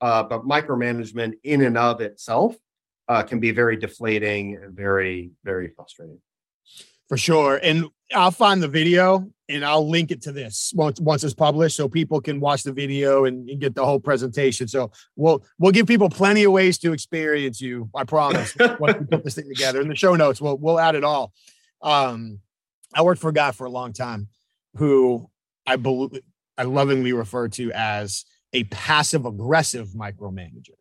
[0.01, 2.57] Uh, but micromanagement in and of itself
[3.09, 6.21] uh, can be very deflating and very, very frustrating.
[7.09, 7.61] For sure.
[7.63, 11.77] And I'll find the video and I'll link it to this once once it's published
[11.77, 14.67] so people can watch the video and, and, get the whole presentation.
[14.67, 17.91] So we'll we'll give people plenty of ways to experience you.
[17.95, 18.57] I promise.
[18.79, 21.33] once we put this thing together in the show notes, we'll we'll add it all.
[21.83, 22.41] Um,
[22.95, 24.29] I worked for a guy for a long time
[24.77, 25.29] who
[25.67, 26.23] I believe
[26.57, 30.77] I lovingly refer to as a passive aggressive micromanager.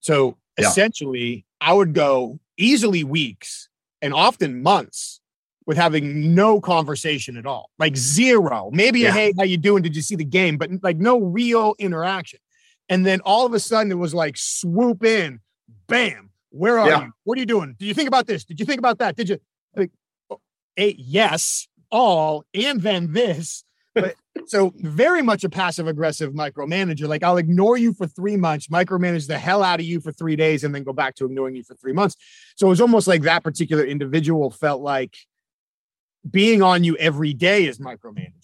[0.00, 0.68] So yeah.
[0.68, 3.68] essentially, I would go easily weeks
[4.02, 5.20] and often months
[5.66, 8.70] with having no conversation at all, like zero.
[8.72, 9.12] Maybe yeah.
[9.12, 9.82] hey, how you doing?
[9.82, 10.56] Did you see the game?
[10.56, 12.40] But like no real interaction.
[12.88, 15.40] And then all of a sudden it was like swoop in,
[15.86, 16.30] bam.
[16.50, 17.04] Where are yeah.
[17.04, 17.12] you?
[17.24, 17.76] What are you doing?
[17.78, 18.44] Did you think about this?
[18.44, 19.16] Did you think about that?
[19.16, 19.38] Did you?
[19.76, 19.92] Like,
[20.28, 20.40] oh,
[20.76, 23.64] a, yes, all, and then this.
[23.94, 24.14] But
[24.46, 27.08] so very much a passive aggressive micromanager.
[27.08, 30.36] Like I'll ignore you for three months, micromanage the hell out of you for three
[30.36, 32.16] days, and then go back to ignoring you for three months.
[32.56, 35.16] So it was almost like that particular individual felt like
[36.28, 38.34] being on you every day is micromanaging.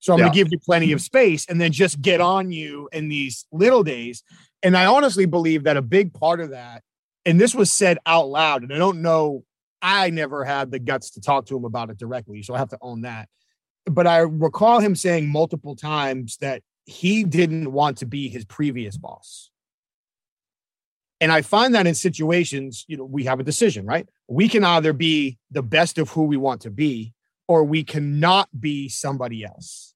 [0.00, 0.26] So I'm yeah.
[0.26, 3.84] gonna give you plenty of space and then just get on you in these little
[3.84, 4.24] days.
[4.62, 6.82] And I honestly believe that a big part of that,
[7.24, 9.44] and this was said out loud, and I don't know,
[9.80, 12.42] I never had the guts to talk to him about it directly.
[12.42, 13.28] So I have to own that.
[13.86, 18.96] But I recall him saying multiple times that he didn't want to be his previous
[18.96, 19.50] boss.
[21.20, 24.08] And I find that in situations, you know, we have a decision, right?
[24.26, 27.12] We can either be the best of who we want to be,
[27.46, 29.94] or we cannot be somebody else.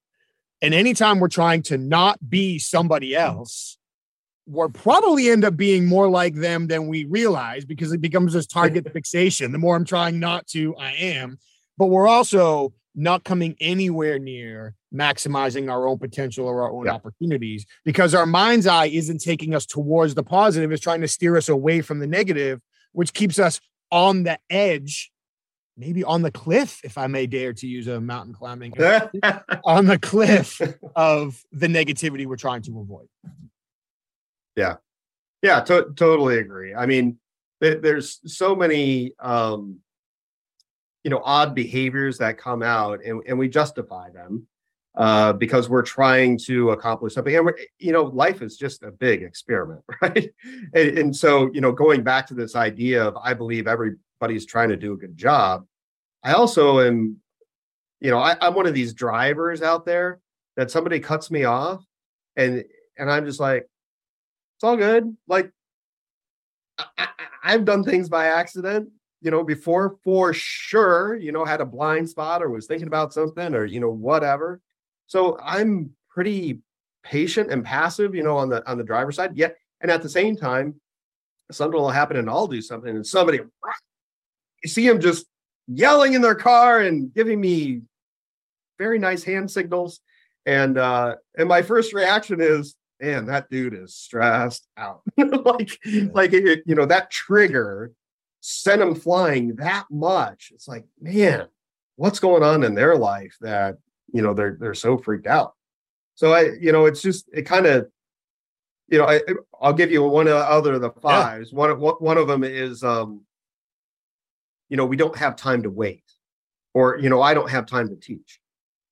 [0.61, 3.77] And anytime we're trying to not be somebody else,
[4.45, 8.47] we'll probably end up being more like them than we realize because it becomes this
[8.47, 9.51] target fixation.
[9.51, 11.37] The more I'm trying not to, I am.
[11.77, 16.93] But we're also not coming anywhere near maximizing our own potential or our own yeah.
[16.93, 21.37] opportunities because our mind's eye isn't taking us towards the positive, it's trying to steer
[21.37, 22.59] us away from the negative,
[22.93, 25.11] which keeps us on the edge
[25.77, 28.73] maybe on the cliff, if I may dare to use a mountain climbing,
[29.63, 30.59] on the cliff
[30.95, 33.07] of the negativity we're trying to avoid.
[34.55, 34.77] Yeah.
[35.43, 36.73] Yeah, to- totally agree.
[36.73, 37.19] I mean,
[37.61, 39.79] th- there's so many um
[41.07, 44.45] you know odd behaviors that come out and, and we justify them
[44.97, 47.33] uh, because we're trying to accomplish something.
[47.33, 50.29] And we're, you know, life is just a big experiment, right?
[50.73, 54.67] And, and, so, you know, going back to this idea of I believe everybody's trying
[54.67, 55.65] to do a good job.
[56.25, 57.21] I also am,
[58.01, 60.19] you know, I, I'm one of these drivers out there
[60.57, 61.85] that somebody cuts me off,
[62.35, 62.65] and
[62.97, 63.65] and I'm just like,
[64.57, 65.15] it's all good.
[65.25, 65.51] Like,
[66.77, 67.07] I,
[67.45, 68.89] I've done things by accident
[69.21, 73.13] you know, before for sure, you know, had a blind spot or was thinking about
[73.13, 74.61] something or, you know, whatever.
[75.07, 76.61] So I'm pretty
[77.03, 79.35] patient and passive, you know, on the on the driver's side.
[79.35, 80.75] Yet, and at the same time,
[81.51, 83.39] something will happen and I'll do something, and somebody
[84.63, 85.25] you see them just
[85.67, 87.81] yelling in their car and giving me
[88.77, 89.99] very nice hand signals.
[90.45, 95.01] And uh and my first reaction is, man, that dude is stressed out.
[95.17, 95.79] like,
[96.13, 97.91] like it, you know, that trigger
[98.41, 100.51] sent them flying that much.
[100.53, 101.47] It's like, man,
[101.95, 103.77] what's going on in their life that
[104.13, 105.53] you know they're they're so freaked out?
[106.15, 107.87] So i you know it's just it kind of
[108.87, 109.21] you know I,
[109.61, 111.51] i'll give you one other of the fives.
[111.51, 111.73] Yeah.
[111.73, 113.21] one, one of them is um
[114.69, 116.03] you know we don't have time to wait.
[116.73, 118.39] Or you know i don't have time to teach.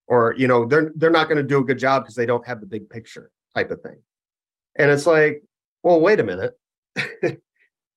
[0.08, 2.46] Or you know they're they're not going to do a good job because they don't
[2.46, 4.02] have the big picture type of thing.
[4.76, 5.44] And it's like
[5.84, 6.54] well wait a minute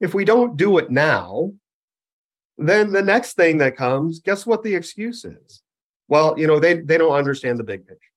[0.01, 1.53] if we don't do it now
[2.57, 5.62] then the next thing that comes guess what the excuse is
[6.09, 8.11] well, you know, they they don't understand the big picture.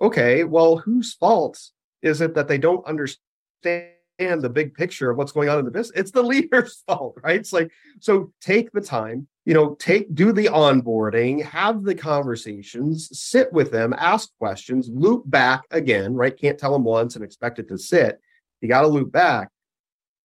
[0.00, 1.58] Okay, well, whose fault
[2.02, 5.70] is it that they don't understand the big picture of what's going on in the
[5.70, 5.98] business?
[5.98, 7.40] It's the leader's fault, right?
[7.40, 13.08] It's like so take the time, you know, take do the onboarding, have the conversations,
[13.18, 16.38] sit with them, ask questions, loop back again, right?
[16.38, 18.20] Can't tell them once and expect it to sit.
[18.60, 19.48] You got to loop back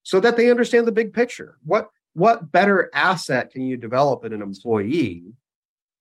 [0.07, 1.57] so that they understand the big picture.
[1.65, 5.33] What what better asset can you develop in an employee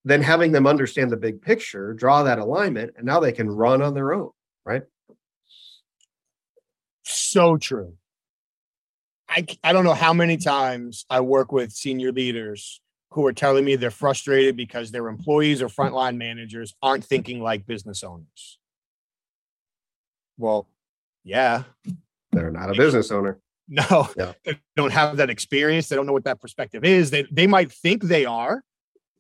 [0.05, 3.83] than having them understand the big picture, draw that alignment, and now they can run
[3.83, 4.31] on their own,
[4.65, 4.85] right?
[7.03, 7.95] So true.
[9.29, 12.81] I, I don't know how many times I work with senior leaders
[13.11, 17.67] who are telling me they're frustrated because their employees or frontline managers aren't thinking like
[17.67, 18.59] business owners.
[20.39, 20.69] Well,
[21.25, 21.65] yeah.
[22.31, 23.41] They're not a business owner.
[23.91, 24.33] No, yeah.
[24.45, 25.89] they don't have that experience.
[25.89, 27.11] They don't know what that perspective is.
[27.11, 28.62] They, they might think they are,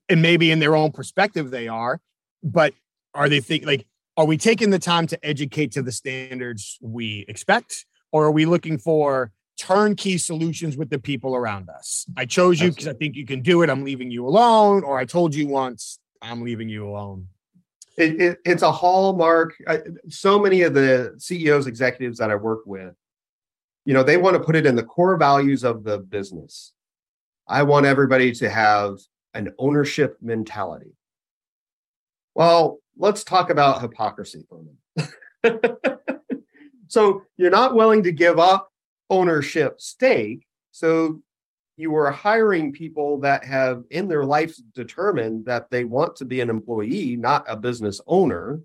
[0.08, 2.00] and maybe in their own perspective they are,
[2.44, 2.72] but
[3.16, 3.86] are they think like
[4.16, 8.46] are we taking the time to educate to the standards we expect or are we
[8.46, 13.16] looking for turnkey solutions with the people around us i chose you because i think
[13.16, 16.68] you can do it i'm leaving you alone or i told you once i'm leaving
[16.68, 17.26] you alone
[17.96, 22.60] it, it, it's a hallmark I, so many of the ceos executives that i work
[22.66, 22.94] with
[23.86, 26.72] you know they want to put it in the core values of the business
[27.48, 28.98] i want everybody to have
[29.36, 30.96] an ownership mentality.
[32.34, 35.04] Well, let's talk about hypocrisy for a
[35.44, 35.72] minute.
[36.88, 38.70] so you're not willing to give up
[39.10, 40.46] ownership stake.
[40.72, 41.20] So
[41.76, 46.40] you are hiring people that have in their life determined that they want to be
[46.40, 48.60] an employee, not a business owner.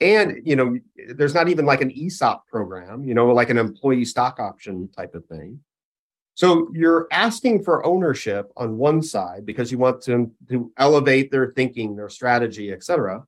[0.00, 0.78] And you know,
[1.14, 5.14] there's not even like an ESOP program, you know, like an employee stock option type
[5.14, 5.60] of thing.
[6.34, 11.52] So you're asking for ownership on one side because you want to, to elevate their
[11.52, 13.24] thinking, their strategy, etc.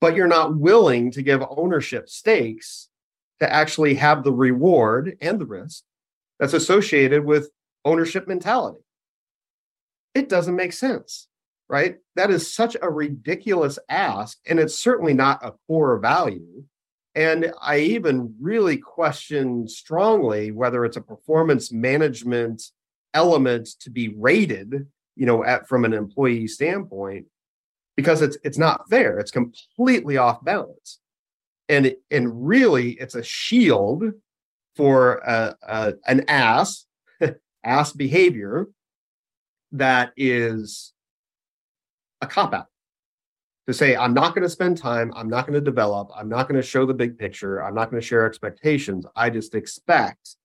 [0.00, 2.88] But you're not willing to give ownership stakes
[3.38, 5.84] to actually have the reward and the risk
[6.40, 7.50] that's associated with
[7.84, 8.80] ownership mentality.
[10.14, 11.28] It doesn't make sense,
[11.72, 11.96] right?
[12.14, 14.38] That is such a ridiculous ask.
[14.46, 16.62] And it's certainly not a core value
[17.14, 22.62] and I even really question strongly whether it's a performance management
[23.12, 27.26] element to be rated, you know, at from an employee standpoint,
[27.96, 29.18] because it's it's not fair.
[29.18, 31.00] It's completely off balance,
[31.68, 34.04] and and really, it's a shield
[34.74, 36.86] for a, a, an ass
[37.64, 38.68] ass behavior
[39.72, 40.94] that is
[42.22, 42.66] a cop out
[43.66, 46.48] to say, I'm not going to spend time, I'm not going to develop, I'm not
[46.48, 49.06] going to show the big picture, I'm not going to share expectations.
[49.14, 50.36] I just expect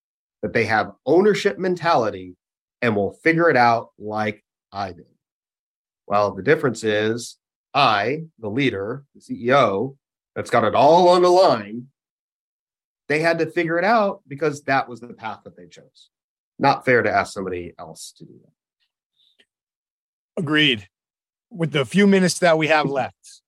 [0.41, 2.35] that they have ownership mentality
[2.81, 5.05] and will figure it out like I did.
[6.05, 7.37] Well, the difference is
[7.73, 9.97] I, the leader, the CEO,
[10.35, 11.87] that's got it all on the line,
[13.09, 16.09] they had to figure it out because that was the path that they chose.
[16.59, 20.41] Not fair to ask somebody else to do that.
[20.41, 20.87] Agreed.
[21.49, 23.41] With the few minutes that we have left,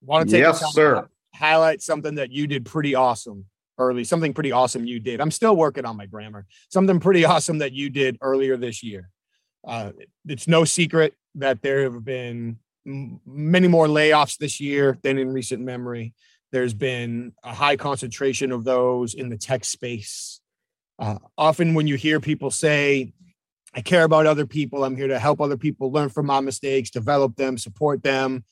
[0.00, 1.08] want to take yes, sir.
[1.34, 3.46] highlight something that you did pretty awesome
[3.78, 5.20] early, something pretty awesome you did.
[5.20, 6.46] I'm still working on my grammar.
[6.68, 9.10] Something pretty awesome that you did earlier this year.
[9.66, 9.92] Uh,
[10.26, 15.62] it's no secret that there have been many more layoffs this year than in recent
[15.62, 16.14] memory.
[16.52, 20.40] There's been a high concentration of those in the tech space.
[20.98, 23.12] Uh, often, when you hear people say,
[23.78, 26.90] I care about other people, I'm here to help other people learn from my mistakes,
[26.90, 28.42] develop them, support them.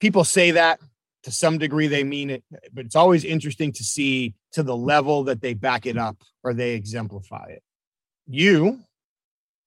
[0.00, 0.80] People say that
[1.24, 5.24] to some degree, they mean it, but it's always interesting to see to the level
[5.24, 7.62] that they back it up or they exemplify it.
[8.26, 8.80] You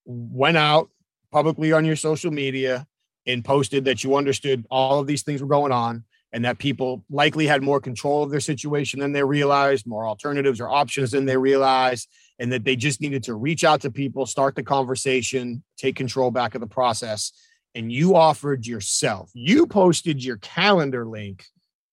[0.06, 0.90] went out
[1.32, 2.88] publicly on your social media
[3.28, 7.04] and posted that you understood all of these things were going on and that people
[7.10, 11.26] likely had more control of their situation than they realized, more alternatives or options than
[11.26, 12.10] they realized,
[12.40, 16.32] and that they just needed to reach out to people, start the conversation, take control
[16.32, 17.32] back of the process.
[17.76, 21.46] And you offered yourself, you posted your calendar link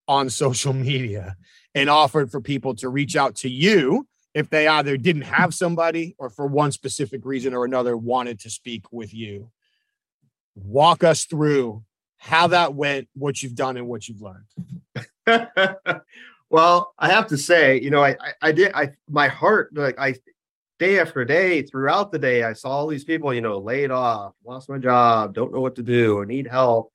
[0.08, 1.36] on social media
[1.74, 6.14] and offered for people to reach out to you if they either didn't have somebody
[6.18, 9.50] or for one specific reason or another wanted to speak with you.
[10.56, 11.84] Walk us through
[12.24, 14.46] how that went, what you've done, and what you've learned.
[16.50, 19.98] well, I have to say, you know, I, I, I did, I, my heart, like
[19.98, 20.14] I,
[20.78, 24.32] day after day, throughout the day, I saw all these people, you know, laid off,
[24.42, 26.90] lost my job, don't know what to do, or need help,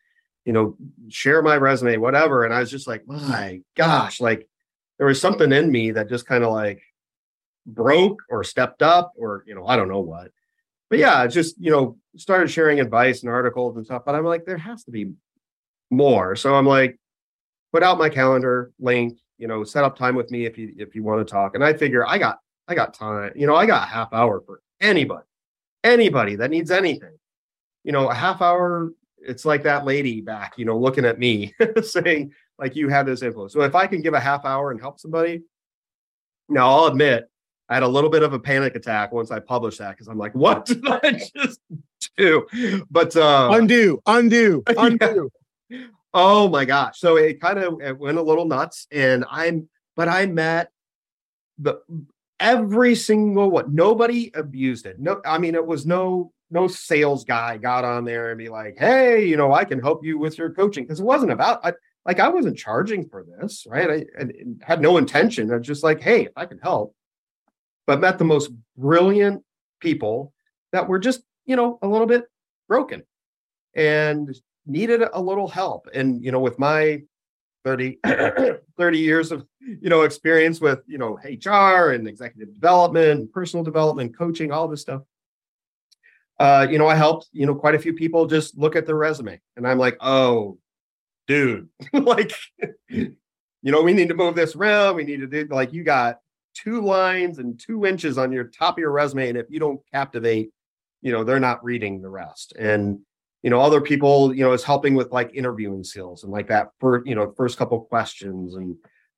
[0.45, 0.75] you know,
[1.09, 2.43] share my resume, whatever.
[2.43, 4.49] And I was just like, my gosh, like
[4.97, 6.81] there was something in me that just kind of like
[7.67, 10.31] broke or stepped up, or, you know, I don't know what
[10.89, 14.03] but yeah, just you know, started sharing advice and articles and stuff.
[14.05, 15.13] But I'm like, there has to be
[15.89, 16.35] more.
[16.35, 16.99] So I'm like,
[17.71, 20.95] put out my calendar link, you know, set up time with me if you if
[20.95, 21.55] you want to talk.
[21.55, 24.61] And I figure I got I got time, you know, I got half hour for
[24.79, 25.25] anybody,
[25.83, 27.17] anybody that needs anything.
[27.83, 31.53] You know, a half hour, it's like that lady back, you know, looking at me
[31.81, 33.53] saying, like you had this influence.
[33.53, 35.43] So if I can give a half hour and help somebody,
[36.49, 37.29] now I'll admit
[37.69, 40.17] I had a little bit of a panic attack once I published that because I'm
[40.17, 41.59] like, what did I just
[42.17, 42.47] do?
[42.89, 45.29] But uh, undo, undo, undo.
[45.69, 45.85] Yeah.
[46.11, 46.99] Oh my gosh!
[46.99, 50.71] So it kind of it went a little nuts, and I'm, but I met
[51.59, 51.79] the
[52.39, 54.99] every single what nobody abused it.
[54.99, 58.77] No, I mean it was no no sales guy got on there and be like,
[58.79, 61.63] hey, you know, I can help you with your coaching because it wasn't about.
[61.63, 61.73] I,
[62.05, 63.89] like I wasn't charging for this, right?
[63.89, 64.25] I, I
[64.61, 65.51] had no intention.
[65.51, 66.95] I was just like, hey, if I can help,
[67.89, 69.43] but met the most brilliant
[69.79, 70.31] people
[70.71, 72.25] that were just, you know, a little bit
[72.67, 73.01] broken
[73.73, 75.87] and needed a little help.
[75.91, 77.01] And, you know, with my
[77.65, 77.97] 30,
[78.77, 84.15] 30 years of, you know, experience with, you know, HR and executive development, personal development,
[84.15, 85.01] coaching, all this stuff.
[86.37, 88.97] Uh, you know, I helped, you know, quite a few people just look at their
[88.97, 89.41] resume.
[89.57, 90.59] And I'm like, oh,
[91.27, 92.33] dude, like,
[92.87, 93.15] you
[93.63, 94.95] know, we need to move this around.
[94.95, 96.19] We need to do like you got
[96.63, 99.29] two lines and two inches on your top of your resume.
[99.29, 100.51] And if you don't captivate,
[101.01, 102.53] you know, they're not reading the rest.
[102.57, 102.99] And,
[103.43, 106.69] you know, other people, you know, is helping with like interviewing skills and like that
[106.79, 108.55] for, you know, first couple questions.
[108.55, 108.75] And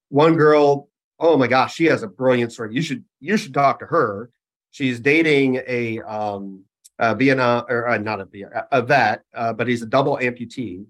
[0.09, 0.89] one girl,
[1.19, 2.73] oh my gosh, she has a brilliant story.
[2.73, 4.29] You should, you should talk to her.
[4.71, 6.63] She's dating a, um,
[6.99, 8.27] a Vietnam or uh, not a,
[8.71, 10.85] a vet, uh, but he's a double amputee.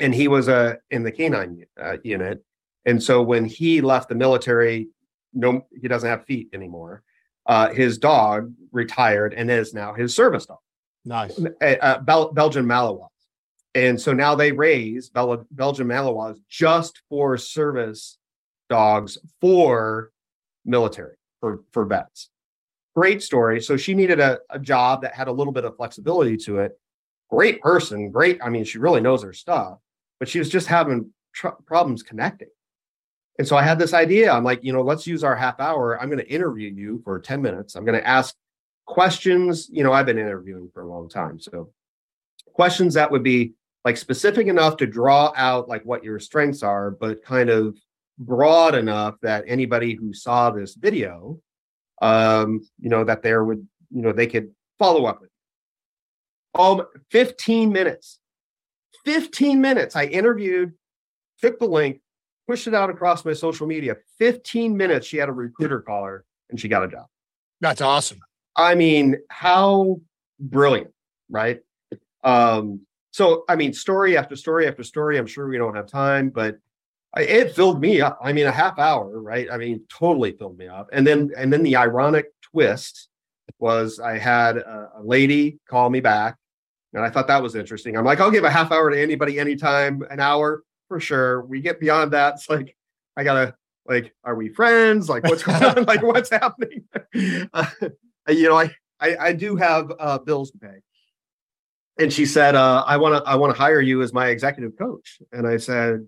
[0.00, 2.44] And he was uh, in the canine uh, unit.
[2.84, 4.88] And so when he left the military,
[5.32, 7.02] no, he doesn't have feet anymore.
[7.46, 10.58] Uh, his dog retired and is now his service dog.
[11.04, 11.38] Nice.
[11.60, 13.08] Uh, Bel- Belgian Malinois.
[13.74, 18.18] And so now they raise Bel- Belgian Malinois just for service
[18.68, 20.12] dogs for
[20.64, 22.30] military, for, for vets.
[22.94, 23.60] Great story.
[23.60, 26.78] So she needed a, a job that had a little bit of flexibility to it.
[27.30, 28.38] Great person, great.
[28.42, 29.78] I mean, she really knows her stuff,
[30.18, 32.50] but she was just having tr- problems connecting.
[33.38, 34.30] And so I had this idea.
[34.30, 36.00] I'm like, you know, let's use our half hour.
[36.00, 37.74] I'm going to interview you for 10 minutes.
[37.74, 38.34] I'm going to ask
[38.86, 39.68] questions.
[39.72, 41.40] You know, I've been interviewing for a long time.
[41.40, 41.70] So
[42.52, 43.54] questions that would be
[43.84, 47.76] like specific enough to draw out like what your strengths are, but kind of
[48.18, 51.40] broad enough that anybody who saw this video,
[52.00, 55.30] um, you know, that there would, you know, they could follow up with.
[56.54, 58.18] Um, 15 minutes.
[59.04, 59.96] 15 minutes.
[59.96, 60.74] I interviewed,
[61.40, 62.00] took the link,
[62.52, 63.96] pushed it out across my social media.
[64.18, 67.06] 15 minutes, she had a recruiter call her and she got a job.
[67.62, 68.20] That's awesome.
[68.54, 70.02] I mean, how
[70.38, 70.92] brilliant,
[71.30, 71.60] right?
[72.22, 75.16] Um, so I mean, story after story after story.
[75.16, 76.58] I'm sure we don't have time, but
[77.16, 78.18] it filled me up.
[78.22, 79.50] I mean, a half hour, right?
[79.50, 80.90] I mean, totally filled me up.
[80.92, 83.08] And then, and then the ironic twist
[83.60, 86.36] was I had a, a lady call me back
[86.92, 87.96] And I thought that was interesting.
[87.96, 90.62] I'm like, I'll give a half hour to anybody anytime, an hour
[90.92, 91.40] for sure.
[91.40, 92.34] We get beyond that.
[92.34, 92.76] It's like,
[93.16, 93.54] I gotta
[93.86, 95.08] like, are we friends?
[95.08, 95.84] Like, what's going on?
[95.86, 96.84] like, what's happening?
[97.54, 97.66] Uh,
[98.28, 98.70] you know, I,
[99.00, 100.76] I, I do have uh, bills to pay.
[101.98, 104.78] And she said, uh, I want to, I want to hire you as my executive
[104.78, 105.20] coach.
[105.32, 106.06] And I said,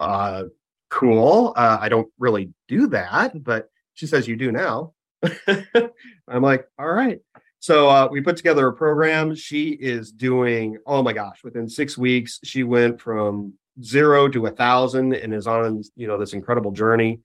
[0.00, 0.44] uh,
[0.88, 1.52] cool.
[1.54, 4.94] Uh, I don't really do that, but she says you do now.
[6.26, 7.20] I'm like, all right.
[7.60, 9.34] So uh, we put together a program.
[9.34, 14.50] She is doing, oh my gosh, within six weeks, she went from zero to a
[14.50, 17.20] thousand and is on, you know, this incredible journey.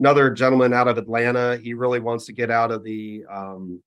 [0.00, 3.82] Another gentleman out of Atlanta, he really wants to get out of the um,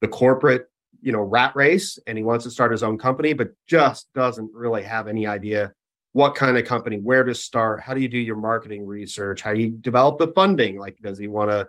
[0.00, 3.50] the corporate, you know, rat race, and he wants to start his own company, but
[3.66, 5.72] just doesn't really have any idea
[6.12, 9.52] what kind of company, where to start, how do you do your marketing research, how
[9.52, 10.78] do you develop the funding?
[10.78, 11.68] Like, does he want to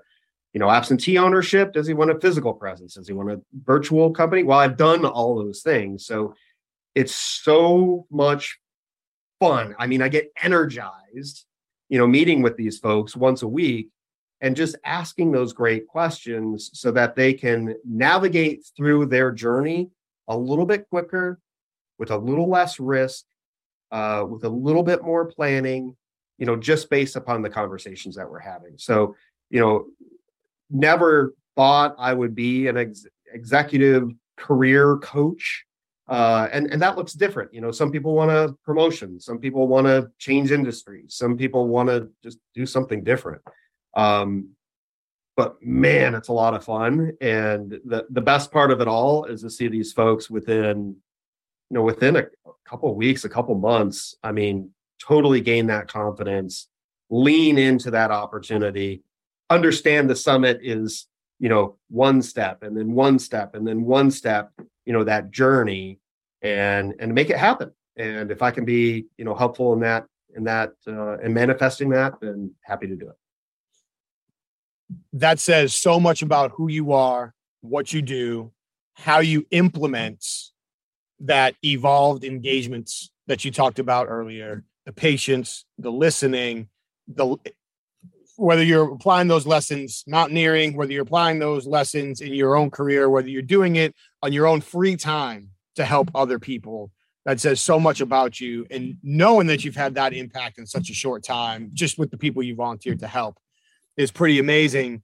[0.54, 1.74] you know, absentee ownership?
[1.74, 2.96] Does he want a physical presence?
[2.96, 4.44] Does he want a virtual company?
[4.44, 6.06] Well, I've done all those things.
[6.06, 6.34] So
[6.96, 8.60] it's so much
[9.40, 9.76] fun.
[9.80, 11.46] I mean, I get energized,
[11.90, 13.90] you know, meeting with these folks once a week
[14.42, 19.90] and just asking those great questions so that they can navigate through their journey
[20.28, 21.40] a little bit quicker
[21.98, 23.26] with a little less risk,
[23.92, 25.96] uh, with a little bit more planning,
[26.38, 28.78] you know, just based upon the conversations that we're having.
[28.78, 29.16] So,
[29.50, 29.88] you know,
[30.70, 35.66] never thought I would be an ex- executive career coach.
[36.10, 37.53] Uh, and, and that looks different.
[37.53, 41.68] You know, some people want a promotion, some people want to change industries, some people
[41.68, 43.43] want to just do something different.
[43.95, 44.49] Um,
[45.38, 47.14] but man, it's a lot of fun.
[47.22, 50.95] And the, the best part of it all is to see these folks within,
[51.70, 54.16] you know, within a, a couple weeks, a couple months.
[54.24, 56.70] I mean, totally gain that confidence,
[57.12, 59.03] lean into that opportunity,
[59.49, 61.07] understand the summit is
[61.39, 64.51] you know one step and then one step and then one step
[64.90, 66.00] you know that journey
[66.42, 67.72] and and make it happen.
[67.96, 72.14] And if i can be you know helpful in that in that uh, manifesting that
[72.20, 73.18] then happy to do it.
[75.14, 78.52] That says so much about who you are what you do
[78.96, 80.26] how you implement
[81.20, 86.68] that evolved engagements that you talked about earlier the patience the listening
[87.08, 87.38] the
[88.40, 93.10] whether you're applying those lessons mountaineering, whether you're applying those lessons in your own career,
[93.10, 96.91] whether you're doing it on your own free time to help other people,
[97.26, 98.65] that says so much about you.
[98.72, 102.17] And knowing that you've had that impact in such a short time, just with the
[102.17, 103.38] people you volunteered to help,
[103.97, 105.03] is pretty amazing.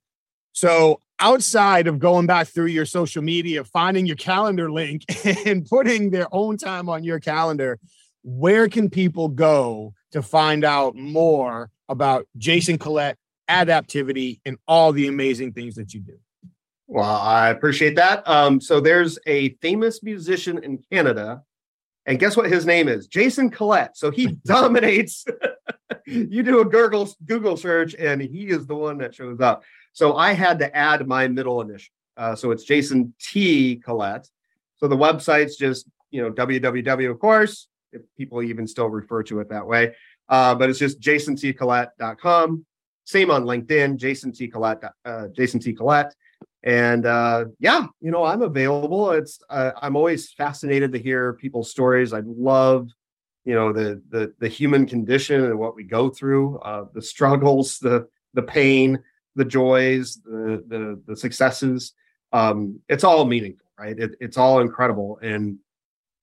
[0.54, 5.04] So, outside of going back through your social media, finding your calendar link
[5.46, 7.80] and putting their own time on your calendar,
[8.24, 13.18] where can people go to find out more about Jason Collett
[13.50, 16.18] adaptivity, and all the amazing things that you do.
[16.96, 18.26] Well, I appreciate that.
[18.26, 21.42] Um, so there's a famous musician in Canada,
[22.06, 23.08] and guess what his name is?
[23.08, 23.98] Jason Collett.
[23.98, 25.26] So he dominates.
[26.06, 29.66] you do a Google Google search, and he is the one that shows up.
[29.92, 31.92] So I had to add my middle initial.
[32.16, 34.30] Uh, so it's Jason T Collett.
[34.78, 37.12] So the website's just you know www.
[37.12, 39.94] Of course, if people even still refer to it that way,
[40.30, 42.66] uh, but it's just jasontcollett.com.
[43.04, 44.48] Same on LinkedIn, Jason T.
[44.48, 45.74] Collett, uh, Jason T.
[45.74, 46.16] Collett.
[46.66, 49.12] And uh, yeah, you know, I'm available.
[49.12, 52.12] It's uh, I'm always fascinated to hear people's stories.
[52.12, 52.90] I love,
[53.46, 57.78] you know, the the the human condition and what we go through, uh, the struggles,
[57.78, 59.00] the the pain,
[59.36, 61.94] the joys, the the, the successes.
[62.34, 63.98] Um, it's all meaningful, right?
[63.98, 65.60] It, it's all incredible, and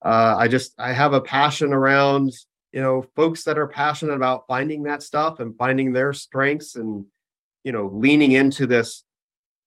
[0.04, 2.32] uh, I just I have a passion around
[2.72, 7.04] you know folks that are passionate about finding that stuff and finding their strengths and
[7.62, 9.04] you know leaning into this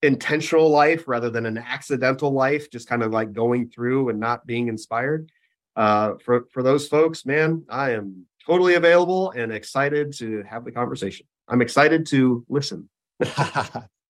[0.04, 4.46] intentional life rather than an accidental life just kind of like going through and not
[4.46, 5.30] being inspired.
[5.76, 10.72] Uh for for those folks man i am totally available and excited to have the
[10.72, 11.26] conversation.
[11.48, 12.90] I'm excited to listen.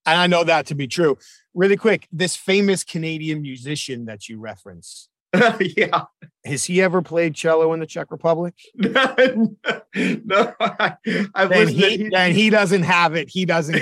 [0.07, 1.17] And i know that to be true.
[1.55, 5.09] Really quick this famous canadian musician that you reference
[5.77, 6.03] yeah.
[6.43, 8.53] Has he ever played cello in the Czech Republic?
[8.75, 8.93] no,
[9.93, 10.95] I,
[11.33, 13.29] I've then he, he, then he doesn't have it.
[13.29, 13.81] He doesn't.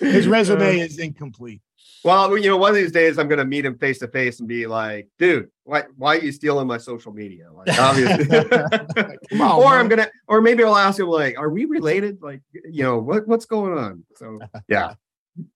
[0.00, 1.60] His resume uh, is incomplete.
[2.04, 4.38] Well, you know, one of these days I'm going to meet him face to face
[4.38, 8.36] and be like, "Dude, why why are you stealing my social media?" Like, obviously.
[8.36, 9.78] on, or man.
[9.80, 13.26] I'm gonna, or maybe I'll ask him like, "Are we related?" Like, you know, what
[13.26, 14.04] what's going on?
[14.16, 14.38] So,
[14.68, 14.94] yeah.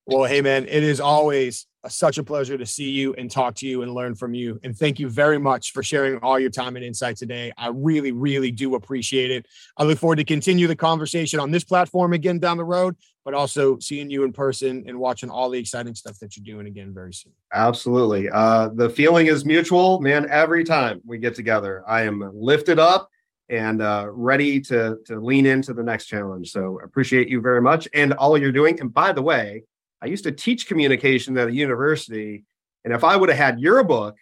[0.06, 3.66] well, hey man, it is always such a pleasure to see you and talk to
[3.66, 4.60] you and learn from you.
[4.62, 7.52] And thank you very much for sharing all your time and insight today.
[7.56, 9.46] I really, really do appreciate it.
[9.76, 13.34] I look forward to continue the conversation on this platform again down the road, but
[13.34, 16.94] also seeing you in person and watching all the exciting stuff that you're doing again
[16.94, 17.32] very soon.
[17.52, 18.30] Absolutely.
[18.30, 20.28] Uh, the feeling is mutual, man.
[20.30, 23.08] Every time we get together, I am lifted up
[23.48, 26.50] and uh, ready to to lean into the next challenge.
[26.50, 28.80] So appreciate you very much and all you're doing.
[28.80, 29.64] And by the way,
[30.02, 32.44] I used to teach communication at a university,
[32.84, 34.16] and if I would have had your book,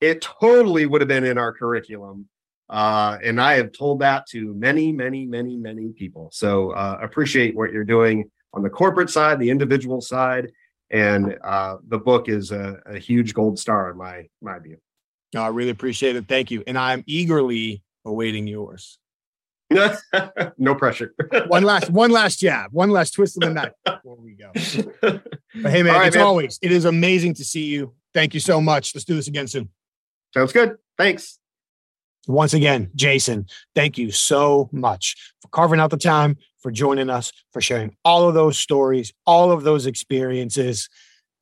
[0.00, 2.28] it totally would have been in our curriculum.
[2.68, 6.30] Uh, and I have told that to many, many, many, many people.
[6.32, 10.50] So uh, appreciate what you're doing on the corporate side, the individual side,
[10.90, 14.78] and uh, the book is a, a huge gold star in my my view.
[15.34, 16.26] No, I really appreciate it.
[16.26, 18.98] Thank you, and I'm eagerly awaiting yours.
[20.58, 21.14] no pressure.
[21.48, 24.50] one last, one last jab, one last twist of the knife before we go.
[25.62, 26.24] But hey, man, right, it's man.
[26.24, 27.94] always it is amazing to see you.
[28.14, 28.94] Thank you so much.
[28.94, 29.68] Let's do this again soon.
[30.34, 30.76] Sounds good.
[30.96, 31.38] Thanks.
[32.26, 37.32] Once again, Jason, thank you so much for carving out the time, for joining us,
[37.52, 40.90] for sharing all of those stories, all of those experiences.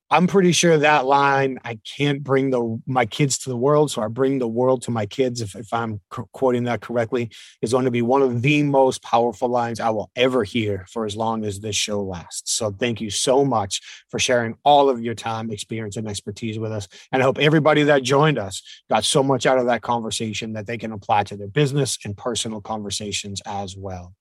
[0.08, 4.02] I'm pretty sure that line, I can't bring the my kids to the world, so
[4.02, 6.00] I bring the world to my kids, if, if I'm
[6.32, 7.30] quoting that correctly,
[7.60, 11.06] is going to be one of the most powerful lines I will ever hear for
[11.06, 12.52] as long as this show lasts.
[12.52, 16.70] So thank you so much for sharing all of your time, experience, and expertise with
[16.70, 16.86] us.
[17.10, 20.68] And I hope everybody that joined us got so much out of that conversation that
[20.68, 24.14] they can apply to their business and personal conversations as well.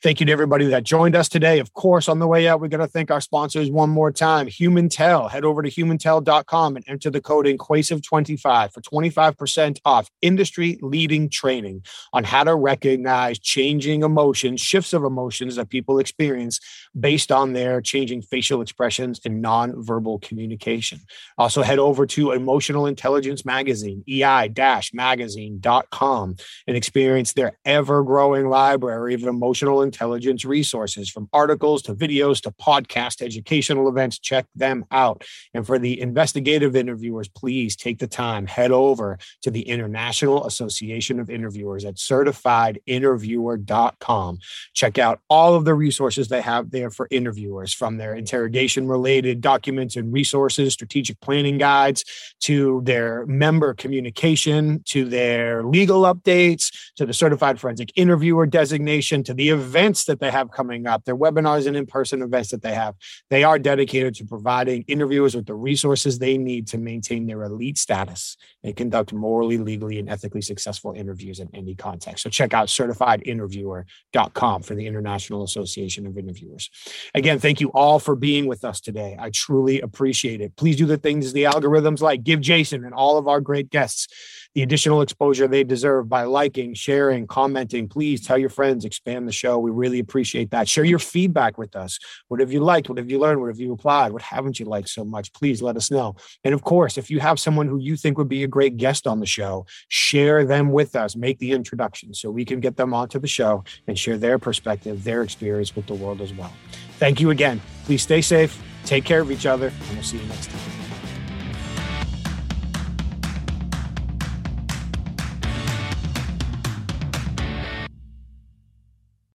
[0.00, 1.58] Thank you to everybody that joined us today.
[1.58, 4.46] Of course, on the way out, we're going to thank our sponsors one more time,
[4.46, 11.28] Humintell head over to humintell.com and enter the code INQUASIVE25 for 25% off industry leading
[11.28, 16.60] training on how to recognize changing emotions, shifts of emotions that people experience
[16.98, 21.00] based on their changing facial expressions and nonverbal communication.
[21.38, 24.50] Also, head over to Emotional Intelligence Magazine, EI
[24.92, 32.40] magazine.com, and experience their ever growing library of emotional intelligence resources from articles to videos
[32.42, 34.18] to podcast educational events.
[34.18, 35.24] Check them out out.
[35.52, 41.18] And for the investigative interviewers, please take the time, head over to the International Association
[41.20, 44.38] of Interviewers at certifiedinterviewer.com.
[44.74, 49.40] Check out all of the resources they have there for interviewers from their interrogation related
[49.40, 52.04] documents and resources, strategic planning guides,
[52.40, 59.34] to their member communication, to their legal updates, to the certified forensic interviewer designation, to
[59.34, 62.74] the events that they have coming up, their webinars and in person events that they
[62.74, 62.94] have.
[63.30, 67.76] They are dedicated to providing interviewers with the resources they need to maintain their elite
[67.76, 72.22] status and conduct morally, legally, and ethically successful interviews in any context.
[72.22, 76.70] So check out certifiedinterviewer.com for the International Association of Interviewers.
[77.14, 79.14] Again, thank you all for being with us today.
[79.20, 80.56] I truly appreciate it.
[80.56, 82.24] Please do the things the algorithms like.
[82.24, 84.08] Give Jason and all of our great guests
[84.54, 87.88] the additional exposure they deserve by liking, sharing, commenting.
[87.88, 89.58] Please tell your friends, expand the show.
[89.58, 90.68] We really appreciate that.
[90.68, 91.98] Share your feedback with us.
[92.28, 92.88] What have you liked?
[92.88, 93.40] What have you learned?
[93.40, 94.12] What have you applied?
[94.12, 95.32] What haven't you liked so much?
[95.32, 96.14] Please let us know.
[96.44, 99.06] And of course, if you have someone who you think would be a great guest
[99.06, 101.16] on the show, share them with us.
[101.16, 105.02] Make the introduction so we can get them onto the show and share their perspective,
[105.02, 106.52] their experience with the world as well.
[106.98, 107.60] Thank you again.
[107.86, 110.83] Please stay safe, take care of each other, and we'll see you next time.